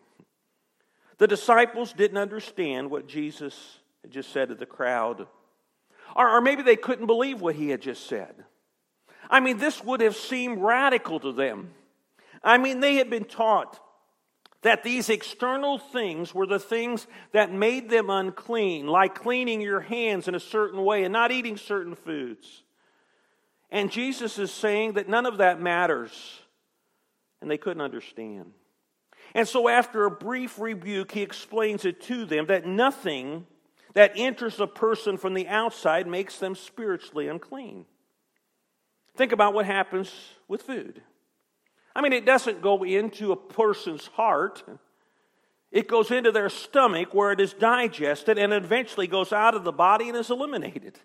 The 1.18 1.28
disciples 1.28 1.92
didn't 1.92 2.18
understand 2.18 2.90
what 2.90 3.08
Jesus 3.08 3.80
had 4.02 4.12
just 4.12 4.32
said 4.32 4.50
to 4.50 4.56
the 4.56 4.66
crowd. 4.66 5.28
Or, 6.16 6.38
or 6.38 6.42
maybe 6.42 6.64
they 6.64 6.78
couldn't 6.78 7.08
believe 7.08 7.42
what 7.42 7.56
he 7.56 7.70
had 7.70 7.82
just 7.82 8.08
said. 8.08 8.34
I 9.30 9.42
mean, 9.42 9.58
this 9.58 9.84
would 9.84 10.02
have 10.02 10.16
seemed 10.16 10.62
radical 10.62 11.20
to 11.20 11.34
them. 11.34 11.72
I 12.42 12.58
mean, 12.58 12.80
they 12.80 12.96
had 12.96 13.10
been 13.10 13.26
taught 13.26 13.80
that 14.62 14.84
these 14.84 15.10
external 15.10 15.78
things 15.78 16.34
were 16.34 16.46
the 16.46 16.60
things 16.60 17.06
that 17.34 17.52
made 17.52 17.90
them 17.90 18.10
unclean, 18.10 18.88
like 18.88 19.16
cleaning 19.16 19.62
your 19.62 19.82
hands 19.82 20.28
in 20.28 20.36
a 20.36 20.40
certain 20.40 20.84
way 20.84 21.04
and 21.04 21.14
not 21.14 21.32
eating 21.32 21.58
certain 21.58 21.96
foods. 21.96 22.64
And 23.72 23.92
Jesus 23.92 24.40
is 24.40 24.52
saying 24.52 24.94
that 24.94 25.08
none 25.08 25.26
of 25.26 25.38
that 25.38 25.62
matters. 25.62 26.12
And 27.42 27.50
they 27.50 27.58
couldn't 27.58 27.82
understand. 27.82 28.54
And 29.36 29.48
so, 29.48 29.68
after 29.68 30.06
a 30.06 30.12
brief 30.12 30.60
rebuke, 30.60 31.12
he 31.12 31.22
explains 31.22 31.86
it 31.86 32.02
to 32.04 32.26
them 32.26 32.48
that 32.48 32.66
nothing 32.66 33.46
that 33.94 34.14
enters 34.16 34.60
a 34.60 34.68
person 34.68 35.18
from 35.18 35.34
the 35.34 35.48
outside 35.48 36.08
makes 36.08 36.38
them 36.38 36.56
spiritually 36.56 37.28
unclean. 37.28 37.86
Think 39.16 39.32
about 39.32 39.54
what 39.54 39.66
happens 39.66 40.12
with 40.48 40.62
food. 40.64 41.02
I 41.96 42.02
mean, 42.02 42.14
it 42.14 42.26
doesn't 42.26 42.62
go 42.62 42.84
into 42.84 43.32
a 43.32 43.36
person's 43.36 44.08
heart. 44.08 44.64
It 45.72 45.88
goes 45.88 46.12
into 46.12 46.32
their 46.32 46.50
stomach 46.50 47.14
where 47.14 47.32
it 47.32 47.40
is 47.40 47.54
digested 47.54 48.38
and 48.38 48.54
eventually 48.54 49.08
goes 49.08 49.34
out 49.34 49.56
of 49.56 49.64
the 49.64 49.72
body 49.72 50.08
and 50.08 50.18
is 50.18 50.30
eliminated. 50.30 51.00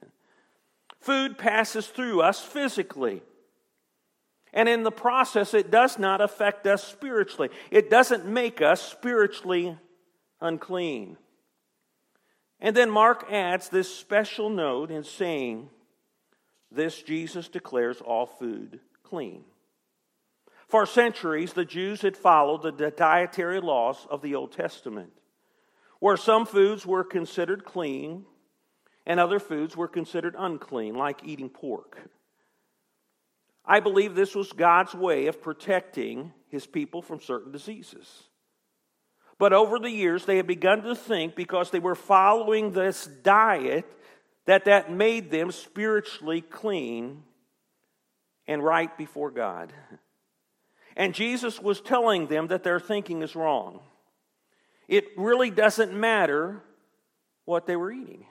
Food 1.04 1.37
passes 1.37 1.87
through 1.87 2.23
us 2.23 2.40
physically. 2.40 3.20
And 4.54 4.70
in 4.70 4.84
the 4.84 4.90
process, 4.90 5.52
it 5.52 5.70
does 5.70 5.99
not 5.99 6.23
affect 6.23 6.66
us 6.66 6.82
spiritually. 6.82 7.50
It 7.70 7.90
doesn't 7.90 8.25
make 8.25 8.62
us 8.62 8.80
spiritually 8.80 9.76
unclean. 10.40 11.18
And 12.58 12.75
then 12.75 12.88
Mark 12.88 13.30
adds 13.30 13.68
this 13.68 13.94
special 13.94 14.49
note 14.49 14.90
in 14.90 15.04
saying, 15.04 15.68
This 16.70 17.02
Jesus 17.02 17.49
declares 17.49 18.00
all 18.00 18.25
food 18.25 18.80
clean. 19.02 19.44
For 20.68 20.87
centuries, 20.87 21.52
the 21.52 21.66
Jews 21.66 22.00
had 22.00 22.16
followed 22.16 22.62
the 22.78 22.90
dietary 22.90 23.61
laws 23.61 24.06
of 24.08 24.23
the 24.23 24.37
Old 24.37 24.52
Testament, 24.52 25.12
where 26.00 26.16
some 26.16 26.46
foods 26.46 26.87
were 26.87 27.04
considered 27.04 27.66
clean 27.66 28.25
and 29.06 29.20
other 29.20 29.38
foods 29.38 29.76
were 29.76 29.88
considered 29.88 30.34
unclean, 30.38 30.94
like 30.94 31.20
eating 31.25 31.49
pork. 31.49 31.99
I 33.64 33.80
believe 33.80 34.14
this 34.14 34.34
was 34.34 34.52
God's 34.52 34.94
way 34.94 35.26
of 35.26 35.42
protecting 35.42 36.32
his 36.49 36.66
people 36.66 37.02
from 37.02 37.20
certain 37.20 37.52
diseases. 37.52 38.25
But 39.38 39.52
over 39.52 39.78
the 39.78 39.90
years, 39.90 40.25
they 40.25 40.37
had 40.37 40.46
begun 40.46 40.82
to 40.82 40.94
think 40.94 41.34
because 41.34 41.70
they 41.70 41.80
were 41.80 41.94
following 41.94 42.73
this 42.73 43.06
diet 43.06 43.84
that 44.46 44.66
that 44.66 44.92
made 44.92 45.30
them 45.30 45.50
spiritually 45.50 46.40
clean 46.40 47.23
and 48.46 48.62
right 48.62 48.96
before 48.96 49.30
God. 49.30 49.73
And 50.96 51.14
Jesus 51.14 51.61
was 51.61 51.80
telling 51.80 52.26
them 52.26 52.49
that 52.49 52.62
their 52.62 52.78
thinking 52.78 53.23
is 53.23 53.34
wrong. 53.34 53.80
It 54.87 55.06
really 55.16 55.50
doesn't 55.50 55.92
matter 55.92 56.62
what 57.46 57.66
they 57.66 57.76
were 57.76 57.90
eating. 57.90 58.26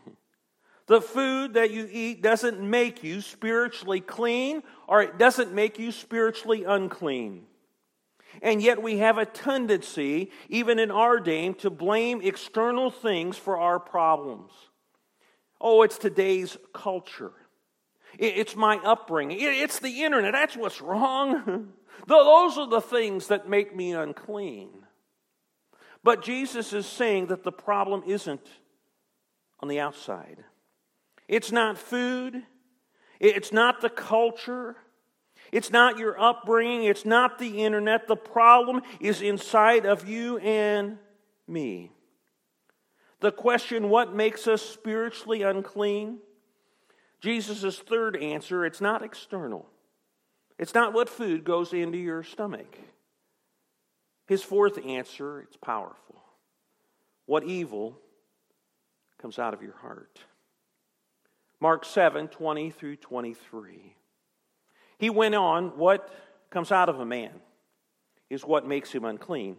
The 0.88 1.02
food 1.02 1.54
that 1.54 1.72
you 1.72 1.88
eat 1.92 2.22
doesn't 2.22 2.60
make 2.60 3.04
you 3.04 3.22
spiritually 3.22 4.02
clean 4.02 4.64
or 4.88 5.02
it 5.02 5.18
doesn't 5.18 5.54
make 5.54 5.80
you 5.80 5.92
spiritually 5.92 6.66
unclean. 6.66 7.46
And 8.42 8.62
yet 8.62 8.82
we 8.82 8.98
have 8.98 9.18
a 9.18 9.26
tendency, 9.26 10.32
even 10.50 10.80
in 10.80 10.92
our 10.92 11.20
day, 11.20 11.54
to 11.54 11.70
blame 11.70 12.22
external 12.22 12.90
things 12.90 13.38
for 13.38 13.58
our 13.58 13.80
problems. 13.80 14.52
Oh, 15.62 15.84
it's 15.84 15.98
today's 15.98 16.58
culture. 16.74 17.32
It's 18.20 18.56
my 18.56 18.78
upbringing. 18.78 19.38
It's 19.40 19.80
the 19.80 20.04
internet. 20.04 20.34
That's 20.34 20.58
what's 20.58 20.82
wrong. 20.82 21.74
Those 22.08 22.58
are 22.58 22.68
the 22.68 22.82
things 22.82 23.28
that 23.28 23.50
make 23.50 23.76
me 23.76 23.94
unclean. 23.94 24.70
But 26.04 26.24
Jesus 26.24 26.74
is 26.74 26.86
saying 26.86 27.28
that 27.28 27.44
the 27.44 27.52
problem 27.52 28.04
isn't 28.06 28.46
on 29.62 29.70
the 29.70 29.80
outside. 29.80 30.44
It's 31.28 31.52
not 31.52 31.78
food. 31.78 32.44
It's 33.20 33.52
not 33.52 33.82
the 33.82 33.90
culture. 33.90 34.76
It's 35.54 35.70
not 35.70 36.00
your 36.00 36.20
upbringing, 36.20 36.86
it's 36.86 37.06
not 37.06 37.38
the 37.38 37.64
internet. 37.64 38.08
The 38.08 38.16
problem 38.16 38.82
is 39.00 39.22
inside 39.22 39.86
of 39.86 40.08
you 40.08 40.40
and 40.40 40.98
me. 41.48 41.92
The 43.20 43.32
question, 43.32 43.90
what 43.90 44.16
makes 44.16 44.48
us 44.48 44.64
spiritually 44.64 45.44
unclean? 45.44 46.18
Jesus' 47.22 47.78
third 47.78 48.18
answer, 48.18 48.66
it's 48.66 48.82
not 48.82 49.04
external. 49.04 49.70
It's 50.58 50.74
not 50.74 50.92
what 50.92 51.08
food 51.08 51.44
goes 51.44 51.72
into 51.72 52.00
your 52.00 52.24
stomach. 52.24 52.78
His 54.28 54.42
fourth 54.42 54.84
answer, 54.84 55.40
it's 55.42 55.58
powerful. 55.58 56.22
What 57.28 57.44
evil 57.44 58.00
comes 59.22 59.38
out 59.38 59.54
of 59.54 59.62
your 59.62 59.78
heart? 59.78 60.20
Mark 61.64 61.86
7 61.86 62.28
20 62.28 62.72
through 62.72 62.98
23. 62.98 63.96
He 64.98 65.10
went 65.10 65.34
on, 65.34 65.78
What 65.78 66.14
comes 66.50 66.74
out 66.74 66.90
of 66.90 67.00
a 67.00 67.06
man 67.06 67.32
is 68.30 68.44
what 68.44 68.68
makes 68.68 68.92
him 68.92 69.06
unclean. 69.06 69.56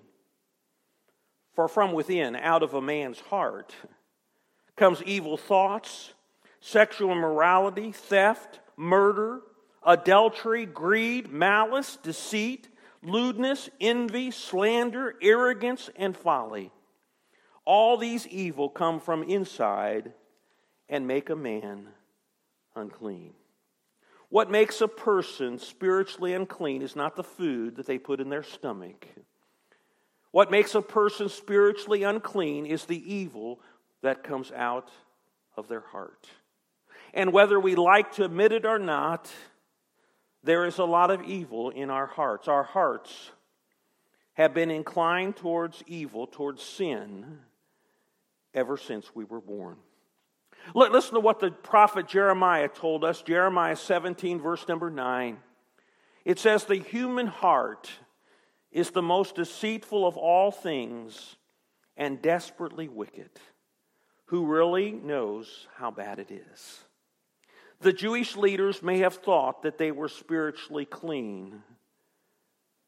For 1.55 1.67
from 1.67 1.93
within, 1.95 2.37
out 2.37 2.63
of 2.63 2.75
a 2.75 2.83
man's 2.83 3.21
heart, 3.21 3.75
comes 4.77 5.03
evil 5.05 5.39
thoughts, 5.39 6.13
sexual 6.61 7.11
immorality, 7.11 7.91
theft, 7.91 8.61
murder, 8.77 9.41
adultery, 9.83 10.67
greed, 10.67 11.33
malice, 11.33 11.97
deceit, 12.03 12.69
lewdness, 13.03 13.71
envy, 13.81 14.31
slander, 14.31 15.15
arrogance, 15.23 15.89
and 15.97 16.15
folly. 16.15 16.71
All 17.65 17.97
these 17.97 18.27
evil 18.27 18.69
come 18.69 19.01
from 19.01 19.23
inside 19.23 20.13
and 20.89 21.07
make 21.07 21.31
a 21.31 21.37
man 21.37 21.89
unclean. 22.77 23.33
What 24.29 24.51
makes 24.51 24.81
a 24.81 24.89
person 24.89 25.59
spiritually 25.59 26.35
unclean 26.35 26.83
is 26.83 26.97
not 26.97 27.15
the 27.15 27.23
food 27.23 27.77
that 27.77 27.87
they 27.87 27.99
put 27.99 28.21
in 28.21 28.29
their 28.29 28.43
stomach. 28.43 29.07
What 30.33 30.51
makes 30.51 30.75
a 30.75 30.83
person 30.83 31.29
spiritually 31.29 32.03
unclean 32.03 32.67
is 32.67 32.85
the 32.85 33.15
evil 33.15 33.61
that 34.03 34.25
comes 34.25 34.51
out 34.51 34.91
of 35.57 35.69
their 35.69 35.81
heart. 35.93 36.27
And 37.13 37.33
whether 37.33 37.61
we 37.61 37.77
like 37.77 38.13
to 38.15 38.25
admit 38.25 38.51
it 38.51 38.67
or 38.67 38.81
not, 38.81 39.31
there 40.43 40.67
is 40.67 40.79
a 40.79 40.85
lot 40.85 41.13
of 41.13 41.23
evil 41.23 41.71
in 41.71 41.89
our 41.89 42.07
hearts. 42.07 42.49
Our 42.49 42.65
hearts 42.65 43.31
have 44.33 44.53
been 44.53 44.71
inclined 44.71 45.37
towards 45.37 45.85
evil, 45.87 46.27
towards 46.27 46.63
sin, 46.63 47.39
ever 48.53 48.77
since 48.77 49.15
we 49.15 49.25
were 49.25 49.41
born. 49.41 49.77
Listen 50.75 51.15
to 51.15 51.21
what 51.21 51.41
the 51.41 51.51
prophet 51.51 52.09
Jeremiah 52.09 52.69
told 52.69 53.05
us 53.05 53.23
Jeremiah 53.23 53.77
17, 53.77 54.41
verse 54.41 54.67
number 54.67 54.91
9. 54.91 55.39
It 56.25 56.39
says, 56.39 56.65
The 56.65 56.77
human 56.77 57.27
heart 57.27 57.91
is 58.73 58.91
the 58.91 59.03
most 59.03 59.37
deceitful 59.37 60.07
of 60.07 60.17
all 60.17 60.51
things 60.51 61.37
and 61.97 62.23
desperately 62.23 62.89
wicked. 62.89 63.31
Who 64.27 64.47
really 64.47 64.91
knows 64.93 65.67
how 65.77 65.91
bad 65.91 66.19
it 66.19 66.31
is? 66.31 66.81
The 67.81 67.93
Jewish 67.93 68.37
leaders 68.37 68.83
may 68.83 68.99
have 68.99 69.15
thought 69.15 69.63
that 69.63 69.79
they 69.79 69.93
were 69.93 70.09
spiritually 70.09 70.87
clean, 70.87 71.63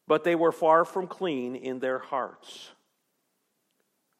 but 0.07 0.23
they 0.23 0.35
were 0.35 0.51
far 0.51 0.83
from 0.85 1.07
clean 1.07 1.55
in 1.55 1.79
their 1.79 1.99
hearts. 1.99 2.71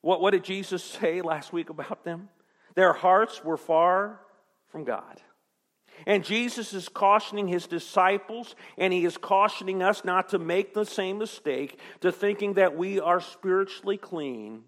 What, 0.02 0.22
what 0.22 0.32
did 0.32 0.44
Jesus 0.44 0.84
say 1.00 1.22
last 1.22 1.52
week 1.52 1.70
about 1.70 2.04
them? 2.04 2.30
Their 2.77 2.93
hearts 2.93 3.43
were 3.43 3.57
far 3.57 4.19
from 4.67 4.84
God. 4.84 5.19
And 6.05 6.24
Jesus 6.24 6.74
is 6.74 6.88
cautioning 6.88 7.48
his 7.48 7.65
disciples, 7.65 8.55
and 8.77 8.93
he 8.93 9.03
is 9.03 9.17
cautioning 9.17 9.81
us 9.81 10.05
not 10.05 10.29
to 10.29 10.38
make 10.38 10.75
the 10.75 10.86
same 10.86 11.17
mistake 11.17 11.79
to 12.01 12.12
thinking 12.12 12.53
that 12.53 12.77
we 12.77 13.00
are 13.00 13.19
spiritually 13.19 13.98
clean 13.98 14.62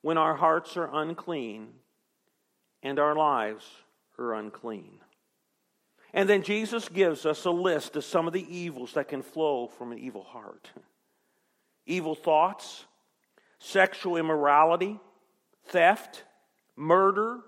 when 0.00 0.18
our 0.18 0.34
hearts 0.34 0.76
are 0.76 0.90
unclean 0.92 1.68
and 2.82 2.98
our 2.98 3.14
lives 3.14 3.64
are 4.18 4.34
unclean. 4.34 4.98
And 6.12 6.28
then 6.28 6.42
Jesus 6.42 6.88
gives 6.88 7.24
us 7.24 7.44
a 7.44 7.50
list 7.52 7.94
of 7.94 8.02
some 8.02 8.26
of 8.26 8.32
the 8.32 8.56
evils 8.56 8.94
that 8.94 9.06
can 9.06 9.22
flow 9.22 9.68
from 9.68 9.92
an 9.92 10.00
evil 10.00 10.24
heart 10.24 10.68
evil 11.86 12.16
thoughts, 12.16 12.86
sexual 13.60 14.16
immorality, 14.16 14.98
theft, 15.66 16.24
murder, 16.76 17.40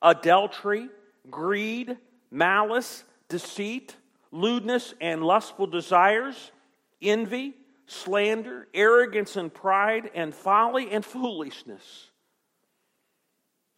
adultery, 0.00 0.88
greed, 1.30 1.96
malice, 2.30 3.04
deceit, 3.28 3.96
lewdness, 4.30 4.94
and 5.00 5.22
lustful 5.22 5.66
desires, 5.66 6.52
envy, 7.00 7.54
slander, 7.86 8.68
arrogance 8.74 9.36
and 9.36 9.52
pride, 9.52 10.10
and 10.14 10.34
folly 10.34 10.90
and 10.90 11.04
foolishness. 11.04 12.10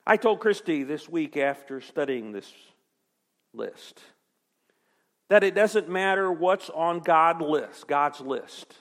I 0.07 0.17
told 0.17 0.41
Christy 0.41 0.85
this 0.85 1.09
week 1.09 1.37
after 1.37 1.81
studying 1.81 2.33
this 2.33 2.53
list 3.53 4.01
that 5.31 5.43
it 5.43 5.55
doesn't 5.55 5.89
matter 5.89 6.31
what's 6.31 6.69
on 6.71 7.01
God 7.01 7.41
list, 7.41 7.89
God's 7.89 8.21
list. 8.21 8.75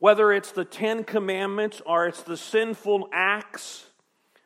Whether 0.00 0.32
it's 0.32 0.52
the 0.52 0.64
10 0.64 1.04
commandments 1.04 1.80
or 1.86 2.06
it's 2.06 2.22
the 2.22 2.36
sinful 2.36 3.08
acts 3.12 3.84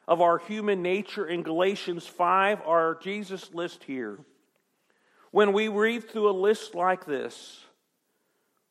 of 0.07 0.21
our 0.21 0.39
human 0.39 0.83
nature 0.83 1.27
in 1.27 1.43
Galatians 1.43 2.07
5 2.07 2.63
or 2.67 2.99
Jesus' 3.03 3.55
list 3.55 3.85
here. 3.85 4.19
When 5.31 5.53
we 5.53 5.69
read 5.69 6.09
through 6.09 6.29
a 6.29 6.33
list 6.33 6.75
like 6.75 7.07
this, 7.07 7.65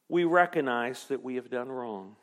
we 0.09 0.25
recognize 0.25 1.05
that 1.05 1.23
we 1.23 1.35
have 1.35 1.49
done 1.49 1.69
wrong. 1.69 2.15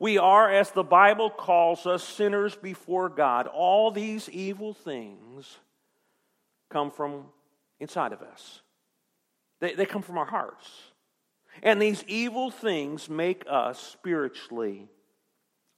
We 0.00 0.18
are, 0.18 0.50
as 0.50 0.70
the 0.70 0.84
Bible 0.84 1.30
calls 1.30 1.86
us, 1.86 2.04
sinners 2.04 2.54
before 2.54 3.08
God. 3.08 3.46
All 3.46 3.90
these 3.90 4.28
evil 4.28 4.72
things 4.74 5.58
come 6.70 6.90
from 6.90 7.24
inside 7.80 8.12
of 8.12 8.22
us, 8.22 8.60
they, 9.60 9.74
they 9.74 9.86
come 9.86 10.02
from 10.02 10.18
our 10.18 10.26
hearts. 10.26 10.68
And 11.62 11.82
these 11.82 12.04
evil 12.06 12.50
things 12.50 13.08
make 13.08 13.44
us 13.48 13.80
spiritually 13.80 14.88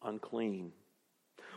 unclean. 0.03 0.73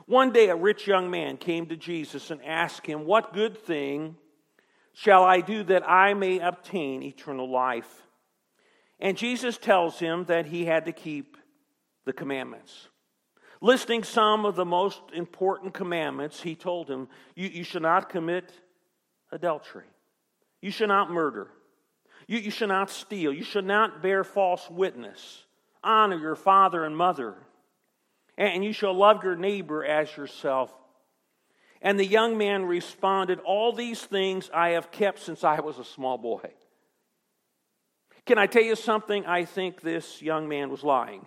One 0.06 0.32
day, 0.32 0.50
a 0.50 0.56
rich 0.56 0.86
young 0.86 1.10
man 1.10 1.38
came 1.38 1.68
to 1.68 1.78
Jesus 1.78 2.30
and 2.30 2.44
asked 2.44 2.86
him, 2.86 3.06
What 3.06 3.34
good 3.34 3.58
thing 3.58 4.18
shall 4.94 5.24
I 5.24 5.42
do 5.42 5.64
that 5.64 5.90
I 5.90 6.14
may 6.14 6.40
obtain 6.40 7.04
eternal 7.04 7.50
life? 7.50 8.04
And 9.00 9.18
Jesus 9.18 9.58
tells 9.58 10.00
him 10.00 10.26
that 10.26 10.46
he 10.46 10.66
had 10.66 10.86
to 10.86 10.92
keep 10.92 11.38
the 12.06 12.14
commandments. 12.14 12.90
Listing 13.62 14.04
some 14.04 14.46
of 14.46 14.56
the 14.56 14.66
most 14.66 15.02
important 15.14 15.74
commandments, 15.74 16.42
he 16.42 16.54
told 16.54 16.90
him, 16.90 17.08
You, 17.34 17.48
you 17.48 17.64
should 17.64 17.82
not 17.82 18.10
commit 18.10 18.52
adultery, 19.32 19.86
you 20.62 20.70
should 20.70 20.90
not 20.90 21.12
murder, 21.12 21.48
you, 22.28 22.40
you 22.40 22.52
should 22.52 22.68
not 22.68 22.90
steal, 22.90 23.34
you 23.34 23.44
should 23.44 23.66
not 23.66 24.02
bear 24.02 24.26
false 24.26 24.70
witness, 24.70 25.46
honor 25.82 26.18
your 26.18 26.36
father 26.36 26.84
and 26.84 26.96
mother, 26.96 27.36
and 28.38 28.64
you 28.64 28.74
shall 28.74 28.94
love 28.94 29.24
your 29.24 29.36
neighbor 29.36 29.86
as 29.86 30.16
yourself. 30.18 30.74
And 31.82 32.00
the 32.00 32.06
young 32.06 32.38
man 32.38 32.66
responded, 32.66 33.40
All 33.40 33.74
these 33.74 34.02
things 34.02 34.50
I 34.54 34.70
have 34.70 34.92
kept 34.92 35.20
since 35.20 35.44
I 35.44 35.60
was 35.60 35.80
a 35.80 35.84
small 35.84 36.18
boy. 36.18 36.52
Can 38.26 38.38
I 38.38 38.48
tell 38.48 38.64
you 38.64 38.76
something? 38.76 39.26
I 39.26 39.44
think 39.44 39.82
this 39.82 40.22
young 40.22 40.48
man 40.48 40.70
was 40.70 40.84
lying. 40.84 41.26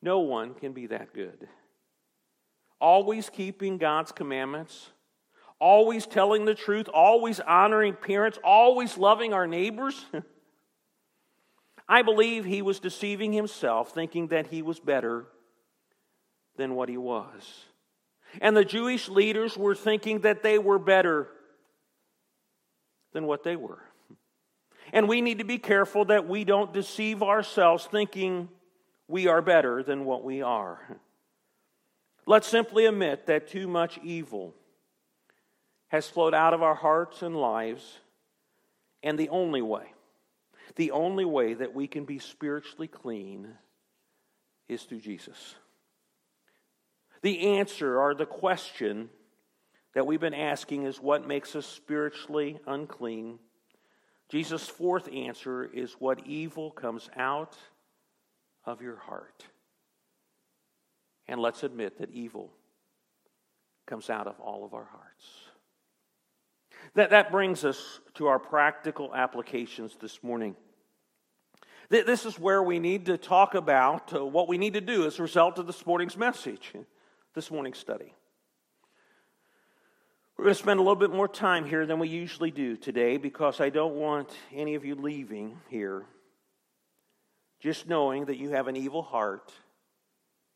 No 0.00 0.20
one 0.20 0.54
can 0.54 0.72
be 0.72 0.86
that 0.86 1.12
good. 1.12 1.48
Always 2.80 3.28
keeping 3.28 3.76
God's 3.76 4.12
commandments, 4.12 4.90
always 5.58 6.06
telling 6.06 6.46
the 6.46 6.54
truth, 6.54 6.88
always 6.88 7.40
honoring 7.40 7.94
parents, 7.94 8.38
always 8.42 8.96
loving 8.96 9.34
our 9.34 9.46
neighbors. 9.46 10.06
I 11.88 12.02
believe 12.02 12.44
he 12.44 12.62
was 12.62 12.78
deceiving 12.78 13.32
himself, 13.32 13.92
thinking 13.92 14.28
that 14.28 14.46
he 14.46 14.62
was 14.62 14.78
better 14.78 15.26
than 16.60 16.74
what 16.74 16.90
he 16.90 16.98
was. 16.98 17.64
And 18.40 18.54
the 18.54 18.66
Jewish 18.66 19.08
leaders 19.08 19.56
were 19.56 19.74
thinking 19.74 20.20
that 20.20 20.42
they 20.42 20.58
were 20.58 20.78
better 20.78 21.26
than 23.14 23.26
what 23.26 23.42
they 23.42 23.56
were. 23.56 23.82
And 24.92 25.08
we 25.08 25.22
need 25.22 25.38
to 25.38 25.44
be 25.44 25.56
careful 25.56 26.04
that 26.06 26.28
we 26.28 26.44
don't 26.44 26.72
deceive 26.72 27.22
ourselves 27.22 27.88
thinking 27.90 28.50
we 29.08 29.26
are 29.26 29.40
better 29.40 29.82
than 29.82 30.04
what 30.04 30.22
we 30.22 30.42
are. 30.42 31.00
Let's 32.26 32.46
simply 32.46 32.84
admit 32.84 33.26
that 33.26 33.48
too 33.48 33.66
much 33.66 33.98
evil 34.04 34.54
has 35.88 36.08
flowed 36.08 36.34
out 36.34 36.52
of 36.52 36.62
our 36.62 36.74
hearts 36.74 37.22
and 37.22 37.34
lives, 37.34 37.98
and 39.02 39.18
the 39.18 39.30
only 39.30 39.62
way, 39.62 39.92
the 40.76 40.90
only 40.90 41.24
way 41.24 41.54
that 41.54 41.74
we 41.74 41.88
can 41.88 42.04
be 42.04 42.18
spiritually 42.18 42.86
clean 42.86 43.48
is 44.68 44.82
through 44.82 45.00
Jesus. 45.00 45.54
The 47.22 47.58
answer 47.58 48.00
or 48.00 48.14
the 48.14 48.26
question 48.26 49.10
that 49.94 50.06
we've 50.06 50.20
been 50.20 50.34
asking 50.34 50.84
is 50.84 51.00
what 51.00 51.26
makes 51.26 51.54
us 51.54 51.66
spiritually 51.66 52.58
unclean? 52.66 53.38
Jesus' 54.28 54.66
fourth 54.68 55.08
answer 55.12 55.64
is 55.64 55.94
what 55.98 56.26
evil 56.26 56.70
comes 56.70 57.10
out 57.16 57.56
of 58.64 58.80
your 58.80 58.96
heart. 58.96 59.44
And 61.26 61.40
let's 61.40 61.62
admit 61.62 61.98
that 61.98 62.10
evil 62.10 62.52
comes 63.86 64.08
out 64.08 64.26
of 64.26 64.38
all 64.40 64.64
of 64.64 64.72
our 64.72 64.84
hearts. 64.84 65.24
That, 66.94 67.10
that 67.10 67.30
brings 67.30 67.64
us 67.64 68.00
to 68.14 68.28
our 68.28 68.38
practical 68.38 69.14
applications 69.14 69.96
this 70.00 70.22
morning. 70.22 70.56
This 71.88 72.24
is 72.24 72.38
where 72.38 72.62
we 72.62 72.78
need 72.78 73.06
to 73.06 73.18
talk 73.18 73.56
about 73.56 74.14
uh, 74.14 74.24
what 74.24 74.46
we 74.46 74.58
need 74.58 74.74
to 74.74 74.80
do 74.80 75.06
as 75.06 75.18
a 75.18 75.22
result 75.22 75.58
of 75.58 75.66
this 75.66 75.84
morning's 75.84 76.16
message, 76.16 76.72
this 77.34 77.50
morning's 77.50 77.78
study. 77.78 78.12
We're 80.36 80.44
going 80.44 80.54
to 80.54 80.62
spend 80.62 80.80
a 80.80 80.82
little 80.82 80.96
bit 80.96 81.10
more 81.10 81.28
time 81.28 81.64
here 81.66 81.84
than 81.86 81.98
we 81.98 82.08
usually 82.08 82.50
do 82.50 82.76
today 82.76 83.18
because 83.18 83.60
I 83.60 83.68
don't 83.68 83.96
want 83.96 84.30
any 84.54 84.74
of 84.74 84.84
you 84.84 84.94
leaving 84.94 85.58
here 85.68 86.06
just 87.60 87.86
knowing 87.86 88.24
that 88.24 88.38
you 88.38 88.50
have 88.50 88.68
an 88.68 88.76
evil 88.76 89.02
heart 89.02 89.52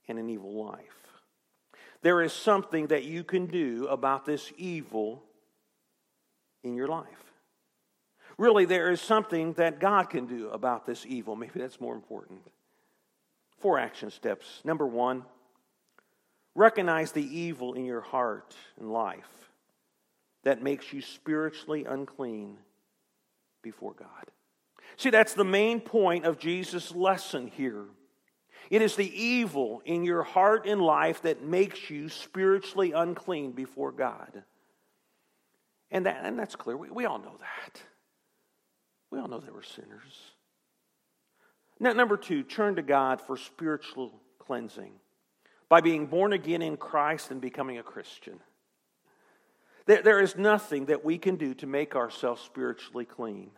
and 0.08 0.18
an 0.18 0.28
evil 0.30 0.64
life. 0.64 1.04
There 2.02 2.22
is 2.22 2.32
something 2.32 2.88
that 2.88 3.04
you 3.04 3.24
can 3.24 3.46
do 3.46 3.86
about 3.88 4.24
this 4.24 4.52
evil 4.56 5.22
in 6.62 6.74
your 6.74 6.88
life. 6.88 7.06
Really, 8.36 8.64
there 8.64 8.90
is 8.90 9.00
something 9.00 9.52
that 9.54 9.80
God 9.80 10.10
can 10.10 10.26
do 10.26 10.48
about 10.48 10.86
this 10.86 11.06
evil. 11.06 11.36
Maybe 11.36 11.60
that's 11.60 11.80
more 11.80 11.94
important. 11.94 12.40
Four 13.58 13.78
action 13.78 14.10
steps. 14.10 14.60
Number 14.64 14.86
one, 14.86 15.24
recognize 16.54 17.12
the 17.12 17.38
evil 17.38 17.74
in 17.74 17.84
your 17.84 18.00
heart 18.00 18.54
and 18.78 18.90
life 18.90 19.50
that 20.44 20.62
makes 20.62 20.92
you 20.92 21.00
spiritually 21.00 21.84
unclean 21.84 22.58
before 23.62 23.94
God. 23.94 24.30
See, 24.96 25.10
that's 25.10 25.34
the 25.34 25.44
main 25.44 25.80
point 25.80 26.24
of 26.24 26.38
Jesus' 26.38 26.94
lesson 26.94 27.48
here. 27.48 27.86
It 28.70 28.80
is 28.80 28.96
the 28.96 29.12
evil 29.20 29.82
in 29.84 30.04
your 30.04 30.22
heart 30.22 30.66
and 30.66 30.80
life 30.80 31.22
that 31.22 31.42
makes 31.42 31.90
you 31.90 32.08
spiritually 32.08 32.92
unclean 32.92 33.52
before 33.52 33.92
God. 33.92 34.42
And, 35.90 36.06
that, 36.06 36.24
and 36.24 36.38
that's 36.38 36.56
clear. 36.56 36.76
We, 36.76 36.90
we 36.90 37.04
all 37.04 37.18
know 37.18 37.36
that. 37.40 37.82
We 39.10 39.18
all 39.18 39.28
know 39.28 39.40
they 39.40 39.50
were 39.50 39.62
sinners. 39.62 40.32
Now, 41.78 41.92
number 41.92 42.16
two, 42.16 42.42
turn 42.42 42.76
to 42.76 42.82
God 42.82 43.20
for 43.20 43.36
spiritual 43.36 44.12
cleansing 44.38 44.92
by 45.68 45.80
being 45.80 46.06
born 46.06 46.32
again 46.32 46.62
in 46.62 46.76
Christ 46.76 47.30
and 47.30 47.40
becoming 47.40 47.78
a 47.78 47.82
Christian. 47.82 48.40
There, 49.86 50.02
there 50.02 50.20
is 50.20 50.36
nothing 50.36 50.86
that 50.86 51.04
we 51.04 51.18
can 51.18 51.36
do 51.36 51.54
to 51.54 51.66
make 51.66 51.94
ourselves 51.94 52.42
spiritually 52.42 53.04
clean. 53.04 53.50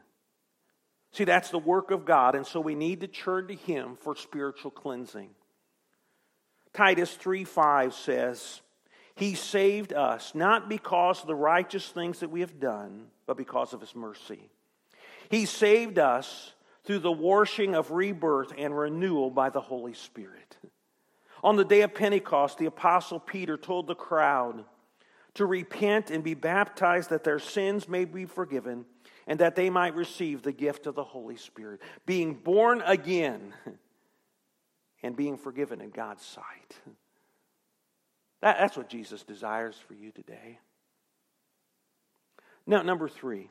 See, 1.12 1.24
that's 1.24 1.50
the 1.50 1.58
work 1.58 1.90
of 1.90 2.04
God, 2.04 2.34
and 2.34 2.46
so 2.46 2.60
we 2.60 2.74
need 2.74 3.00
to 3.00 3.06
turn 3.06 3.48
to 3.48 3.54
Him 3.54 3.96
for 4.00 4.16
spiritual 4.16 4.70
cleansing. 4.70 5.30
Titus 6.72 7.14
3 7.14 7.44
5 7.44 7.94
says, 7.94 8.60
He 9.14 9.34
saved 9.34 9.92
us 9.92 10.34
not 10.34 10.68
because 10.68 11.22
of 11.22 11.26
the 11.26 11.34
righteous 11.34 11.88
things 11.88 12.20
that 12.20 12.30
we 12.30 12.40
have 12.40 12.60
done, 12.60 13.06
but 13.26 13.38
because 13.38 13.72
of 13.72 13.80
His 13.80 13.94
mercy. 13.94 14.50
He 15.30 15.46
saved 15.46 15.98
us 15.98 16.52
through 16.84 17.00
the 17.00 17.12
washing 17.12 17.74
of 17.74 17.90
rebirth 17.90 18.52
and 18.56 18.76
renewal 18.76 19.30
by 19.30 19.50
the 19.50 19.60
Holy 19.60 19.94
Spirit. 19.94 20.56
On 21.44 21.56
the 21.56 21.64
day 21.64 21.82
of 21.82 21.94
Pentecost, 21.94 22.58
the 22.58 22.66
Apostle 22.66 23.20
Peter 23.20 23.56
told 23.56 23.86
the 23.86 23.94
crowd 23.94 24.64
to 25.34 25.46
repent 25.46 26.10
and 26.10 26.24
be 26.24 26.34
baptized 26.34 27.10
that 27.10 27.24
their 27.24 27.38
sins 27.38 27.88
may 27.88 28.04
be 28.04 28.24
forgiven 28.24 28.86
and 29.26 29.38
that 29.40 29.54
they 29.56 29.68
might 29.68 29.94
receive 29.94 30.42
the 30.42 30.52
gift 30.52 30.86
of 30.86 30.94
the 30.94 31.04
Holy 31.04 31.36
Spirit, 31.36 31.80
being 32.06 32.34
born 32.34 32.82
again 32.86 33.52
and 35.02 35.16
being 35.16 35.36
forgiven 35.36 35.80
in 35.80 35.90
God's 35.90 36.24
sight. 36.24 36.76
That, 38.40 38.58
that's 38.58 38.76
what 38.76 38.88
Jesus 38.88 39.24
desires 39.24 39.76
for 39.86 39.94
you 39.94 40.12
today. 40.12 40.58
Now, 42.66 42.82
number 42.82 43.08
three, 43.08 43.48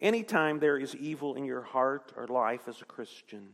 anytime 0.00 0.58
there 0.58 0.78
is 0.78 0.94
evil 0.96 1.34
in 1.34 1.44
your 1.44 1.62
heart 1.62 2.12
or 2.16 2.26
life 2.26 2.68
as 2.68 2.80
a 2.82 2.84
Christian, 2.84 3.50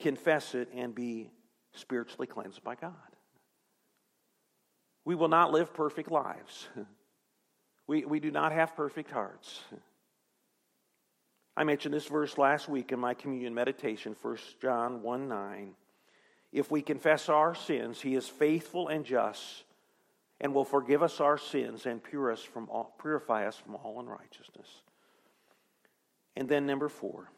confess 0.00 0.54
it 0.54 0.68
and 0.74 0.94
be 0.94 1.30
spiritually 1.76 2.26
cleansed 2.26 2.62
by 2.64 2.74
God. 2.74 2.92
We 5.04 5.14
will 5.14 5.28
not 5.28 5.52
live 5.52 5.72
perfect 5.74 6.10
lives. 6.10 6.68
We, 7.88 8.04
we 8.04 8.18
do 8.18 8.32
not 8.32 8.50
have 8.50 8.74
perfect 8.74 9.12
hearts. 9.12 9.60
I 11.56 11.64
mentioned 11.64 11.94
this 11.94 12.06
verse 12.06 12.36
last 12.36 12.68
week 12.68 12.90
in 12.90 12.98
my 12.98 13.14
communion 13.14 13.54
meditation, 13.54 14.16
1 14.20 14.38
John 14.60 15.02
1 15.02 15.28
9. 15.28 15.74
If 16.52 16.70
we 16.70 16.82
confess 16.82 17.28
our 17.28 17.54
sins, 17.54 18.00
he 18.00 18.14
is 18.14 18.28
faithful 18.28 18.88
and 18.88 19.04
just 19.04 19.62
and 20.40 20.52
will 20.52 20.64
forgive 20.64 21.02
us 21.02 21.20
our 21.20 21.38
sins 21.38 21.86
and 21.86 22.02
purify 22.02 23.46
us 23.46 23.56
from 23.56 23.76
all 23.76 24.00
unrighteousness. 24.00 24.68
And 26.36 26.48
then, 26.48 26.66
number 26.66 26.88
four, 26.88 27.30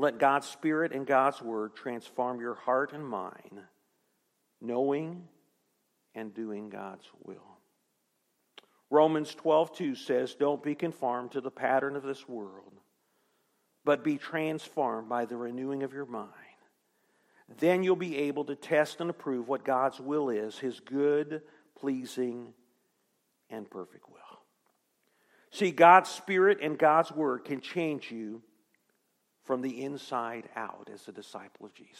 let 0.00 0.18
God's 0.18 0.46
Spirit 0.46 0.92
and 0.92 1.06
God's 1.06 1.42
Word 1.42 1.76
transform 1.76 2.40
your 2.40 2.54
heart 2.54 2.94
and 2.94 3.06
mind, 3.06 3.60
knowing 4.60 5.28
and 6.14 6.32
doing 6.32 6.70
God's 6.70 7.04
will. 7.22 7.58
Romans 8.88 9.34
12, 9.34 9.96
says, 9.96 10.34
Don't 10.34 10.62
be 10.62 10.74
conformed 10.74 11.32
to 11.32 11.42
the 11.42 11.50
pattern 11.50 11.96
of 11.96 12.02
this 12.02 12.26
world, 12.26 12.72
but 13.84 14.02
be 14.02 14.16
transformed 14.16 15.08
by 15.08 15.26
the 15.26 15.36
renewing 15.36 15.82
of 15.82 15.92
your 15.92 16.06
mind. 16.06 16.30
Then 17.58 17.82
you'll 17.82 17.94
be 17.94 18.16
able 18.16 18.46
to 18.46 18.56
test 18.56 19.02
and 19.02 19.10
approve 19.10 19.48
what 19.48 19.64
God's 19.64 20.00
will 20.00 20.30
is, 20.30 20.58
his 20.58 20.80
good, 20.80 21.42
pleasing, 21.78 22.54
and 23.50 23.70
perfect 23.70 24.08
will. 24.08 24.16
See, 25.50 25.72
God's 25.72 26.08
Spirit 26.08 26.58
and 26.62 26.78
God's 26.78 27.12
Word 27.12 27.44
can 27.44 27.60
change 27.60 28.10
you 28.10 28.42
from 29.44 29.62
the 29.62 29.82
inside 29.82 30.48
out 30.54 30.88
as 30.92 31.06
a 31.08 31.12
disciple 31.12 31.66
of 31.66 31.74
Jesus. 31.74 31.96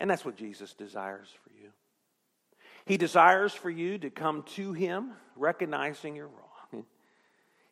And 0.00 0.10
that's 0.10 0.24
what 0.24 0.36
Jesus 0.36 0.74
desires 0.74 1.28
for 1.44 1.50
you. 1.50 1.70
He 2.84 2.96
desires 2.96 3.52
for 3.52 3.70
you 3.70 3.98
to 3.98 4.10
come 4.10 4.42
to 4.54 4.72
Him 4.72 5.12
recognizing 5.36 6.16
you're 6.16 6.26
wrong. 6.26 6.84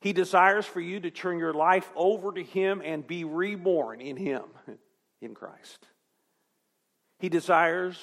He 0.00 0.12
desires 0.12 0.64
for 0.64 0.81
you 0.81 1.00
to 1.00 1.11
turn 1.11 1.38
your 1.38 1.53
life 1.53 1.90
over 1.94 2.33
to 2.33 2.42
Him 2.42 2.81
and 2.85 3.07
be 3.07 3.24
reborn 3.24 4.00
in 4.00 4.16
Him, 4.16 4.44
in 5.20 5.35
Christ. 5.35 5.87
He 7.18 7.29
desires 7.29 7.98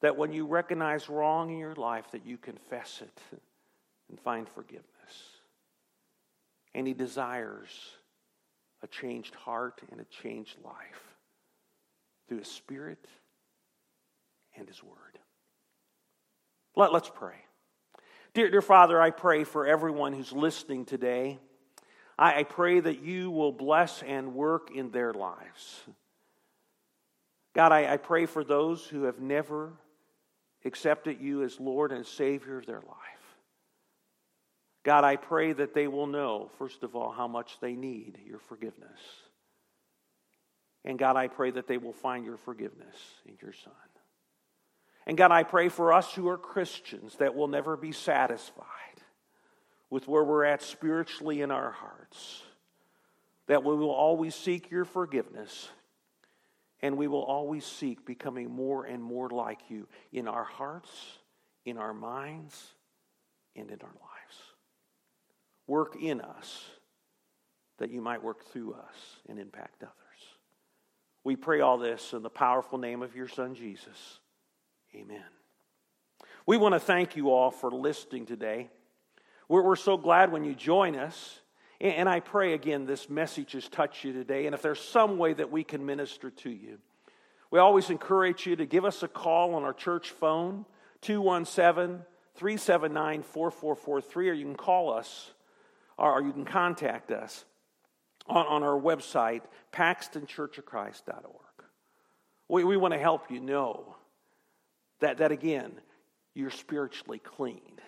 that 0.00 0.16
when 0.16 0.32
you 0.32 0.46
recognize 0.46 1.08
wrong 1.08 1.50
in 1.50 1.58
your 1.58 1.74
life 1.74 2.10
that 2.12 2.26
you 2.26 2.36
confess 2.36 3.02
it 3.02 3.40
and 4.08 4.20
find 4.20 4.48
forgiveness. 4.48 4.84
And 6.74 6.86
he 6.86 6.92
desires 6.92 7.68
a 8.86 8.88
changed 8.88 9.34
heart 9.34 9.80
and 9.90 10.00
a 10.00 10.04
changed 10.22 10.56
life 10.64 11.16
through 12.28 12.38
his 12.38 12.48
spirit 12.48 13.04
and 14.56 14.68
his 14.68 14.82
word. 14.82 15.18
Let, 16.76 16.92
us 16.92 17.10
pray. 17.12 17.34
Dear, 18.32 18.48
dear 18.50 18.62
Father, 18.62 19.00
I 19.00 19.10
pray 19.10 19.42
for 19.42 19.66
everyone 19.66 20.12
who's 20.12 20.32
listening 20.32 20.84
today. 20.84 21.38
I, 22.16 22.40
I 22.40 22.42
pray 22.44 22.78
that 22.78 23.02
you 23.02 23.30
will 23.30 23.50
bless 23.50 24.02
and 24.02 24.34
work 24.34 24.70
in 24.72 24.92
their 24.92 25.12
lives. 25.12 25.80
God, 27.54 27.72
I, 27.72 27.94
I 27.94 27.96
pray 27.96 28.26
for 28.26 28.44
those 28.44 28.84
who 28.84 29.04
have 29.04 29.18
never 29.18 29.72
accepted 30.64 31.20
you 31.20 31.42
as 31.42 31.58
Lord 31.58 31.90
and 31.90 32.06
Savior 32.06 32.58
of 32.58 32.66
their 32.66 32.82
life. 32.82 33.15
God, 34.86 35.02
I 35.02 35.16
pray 35.16 35.52
that 35.52 35.74
they 35.74 35.88
will 35.88 36.06
know, 36.06 36.48
first 36.60 36.84
of 36.84 36.94
all, 36.94 37.10
how 37.10 37.26
much 37.26 37.58
they 37.60 37.74
need 37.74 38.20
your 38.24 38.38
forgiveness. 38.38 39.00
And 40.84 40.96
God, 40.96 41.16
I 41.16 41.26
pray 41.26 41.50
that 41.50 41.66
they 41.66 41.76
will 41.76 41.92
find 41.92 42.24
your 42.24 42.36
forgiveness 42.36 42.94
in 43.26 43.34
your 43.42 43.52
Son. 43.52 43.72
And 45.04 45.18
God, 45.18 45.32
I 45.32 45.42
pray 45.42 45.70
for 45.70 45.92
us 45.92 46.14
who 46.14 46.28
are 46.28 46.38
Christians 46.38 47.16
that 47.16 47.34
will 47.34 47.48
never 47.48 47.76
be 47.76 47.90
satisfied 47.90 48.64
with 49.90 50.06
where 50.06 50.22
we're 50.22 50.44
at 50.44 50.62
spiritually 50.62 51.40
in 51.40 51.50
our 51.50 51.72
hearts, 51.72 52.44
that 53.48 53.64
we 53.64 53.74
will 53.74 53.90
always 53.90 54.36
seek 54.36 54.70
your 54.70 54.84
forgiveness 54.84 55.68
and 56.80 56.96
we 56.96 57.08
will 57.08 57.24
always 57.24 57.64
seek 57.64 58.06
becoming 58.06 58.52
more 58.52 58.84
and 58.84 59.02
more 59.02 59.30
like 59.30 59.58
you 59.68 59.88
in 60.12 60.28
our 60.28 60.44
hearts, 60.44 61.18
in 61.64 61.76
our 61.76 61.92
minds, 61.92 62.74
and 63.56 63.68
in 63.68 63.80
our 63.82 63.88
lives. 63.88 64.15
Work 65.66 65.96
in 66.00 66.20
us 66.20 66.64
that 67.78 67.90
you 67.90 68.00
might 68.00 68.22
work 68.22 68.44
through 68.46 68.74
us 68.74 68.94
and 69.28 69.38
impact 69.38 69.82
others. 69.82 69.92
We 71.24 71.36
pray 71.36 71.60
all 71.60 71.78
this 71.78 72.12
in 72.12 72.22
the 72.22 72.30
powerful 72.30 72.78
name 72.78 73.02
of 73.02 73.16
your 73.16 73.28
Son, 73.28 73.54
Jesus. 73.54 74.20
Amen. 74.94 75.24
We 76.46 76.56
want 76.56 76.74
to 76.74 76.80
thank 76.80 77.16
you 77.16 77.30
all 77.30 77.50
for 77.50 77.70
listening 77.70 78.26
today. 78.26 78.70
We're, 79.48 79.62
we're 79.62 79.76
so 79.76 79.96
glad 79.96 80.30
when 80.30 80.44
you 80.44 80.54
join 80.54 80.96
us. 80.96 81.40
And, 81.80 81.92
and 81.94 82.08
I 82.08 82.20
pray 82.20 82.54
again 82.54 82.86
this 82.86 83.10
message 83.10 83.52
has 83.52 83.68
touched 83.68 84.04
you 84.04 84.12
today. 84.12 84.46
And 84.46 84.54
if 84.54 84.62
there's 84.62 84.80
some 84.80 85.18
way 85.18 85.32
that 85.34 85.50
we 85.50 85.64
can 85.64 85.84
minister 85.84 86.30
to 86.30 86.50
you, 86.50 86.78
we 87.50 87.58
always 87.58 87.90
encourage 87.90 88.46
you 88.46 88.56
to 88.56 88.66
give 88.66 88.84
us 88.84 89.02
a 89.02 89.08
call 89.08 89.54
on 89.54 89.64
our 89.64 89.72
church 89.72 90.10
phone, 90.10 90.64
217 91.02 92.04
379 92.34 93.22
4443, 93.22 94.30
or 94.30 94.32
you 94.32 94.44
can 94.44 94.56
call 94.56 94.92
us, 94.92 95.32
or 95.98 96.22
you 96.22 96.32
can 96.32 96.44
contact 96.44 97.10
us 97.10 97.44
on, 98.26 98.46
on 98.46 98.62
our 98.62 98.78
website, 98.78 99.42
paxtonchurchofchrist.org. 99.72 101.64
We, 102.48 102.64
we 102.64 102.76
want 102.76 102.94
to 102.94 102.98
help 102.98 103.30
you 103.30 103.40
know 103.40 103.96
that, 105.00 105.18
that, 105.18 105.32
again, 105.32 105.72
you're 106.34 106.50
spiritually 106.50 107.18
clean. 107.18 107.80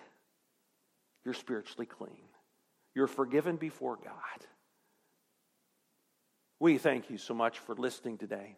You're 1.23 1.33
spiritually 1.33 1.85
clean. 1.85 2.27
You're 2.95 3.07
forgiven 3.07 3.55
before 3.55 3.97
God. 3.97 4.45
We 6.59 6.77
thank 6.77 7.09
you 7.09 7.17
so 7.17 7.33
much 7.33 7.59
for 7.59 7.75
listening 7.75 8.17
today. 8.17 8.57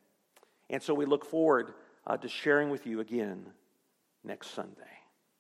And 0.70 0.82
so 0.82 0.94
we 0.94 1.06
look 1.06 1.26
forward 1.26 1.74
uh, 2.08 2.18
to 2.18 2.28
sharing 2.28 2.70
with 2.70 2.88
you 2.88 3.00
again 3.00 3.46
next 4.24 4.52
Sunday. 4.52 5.01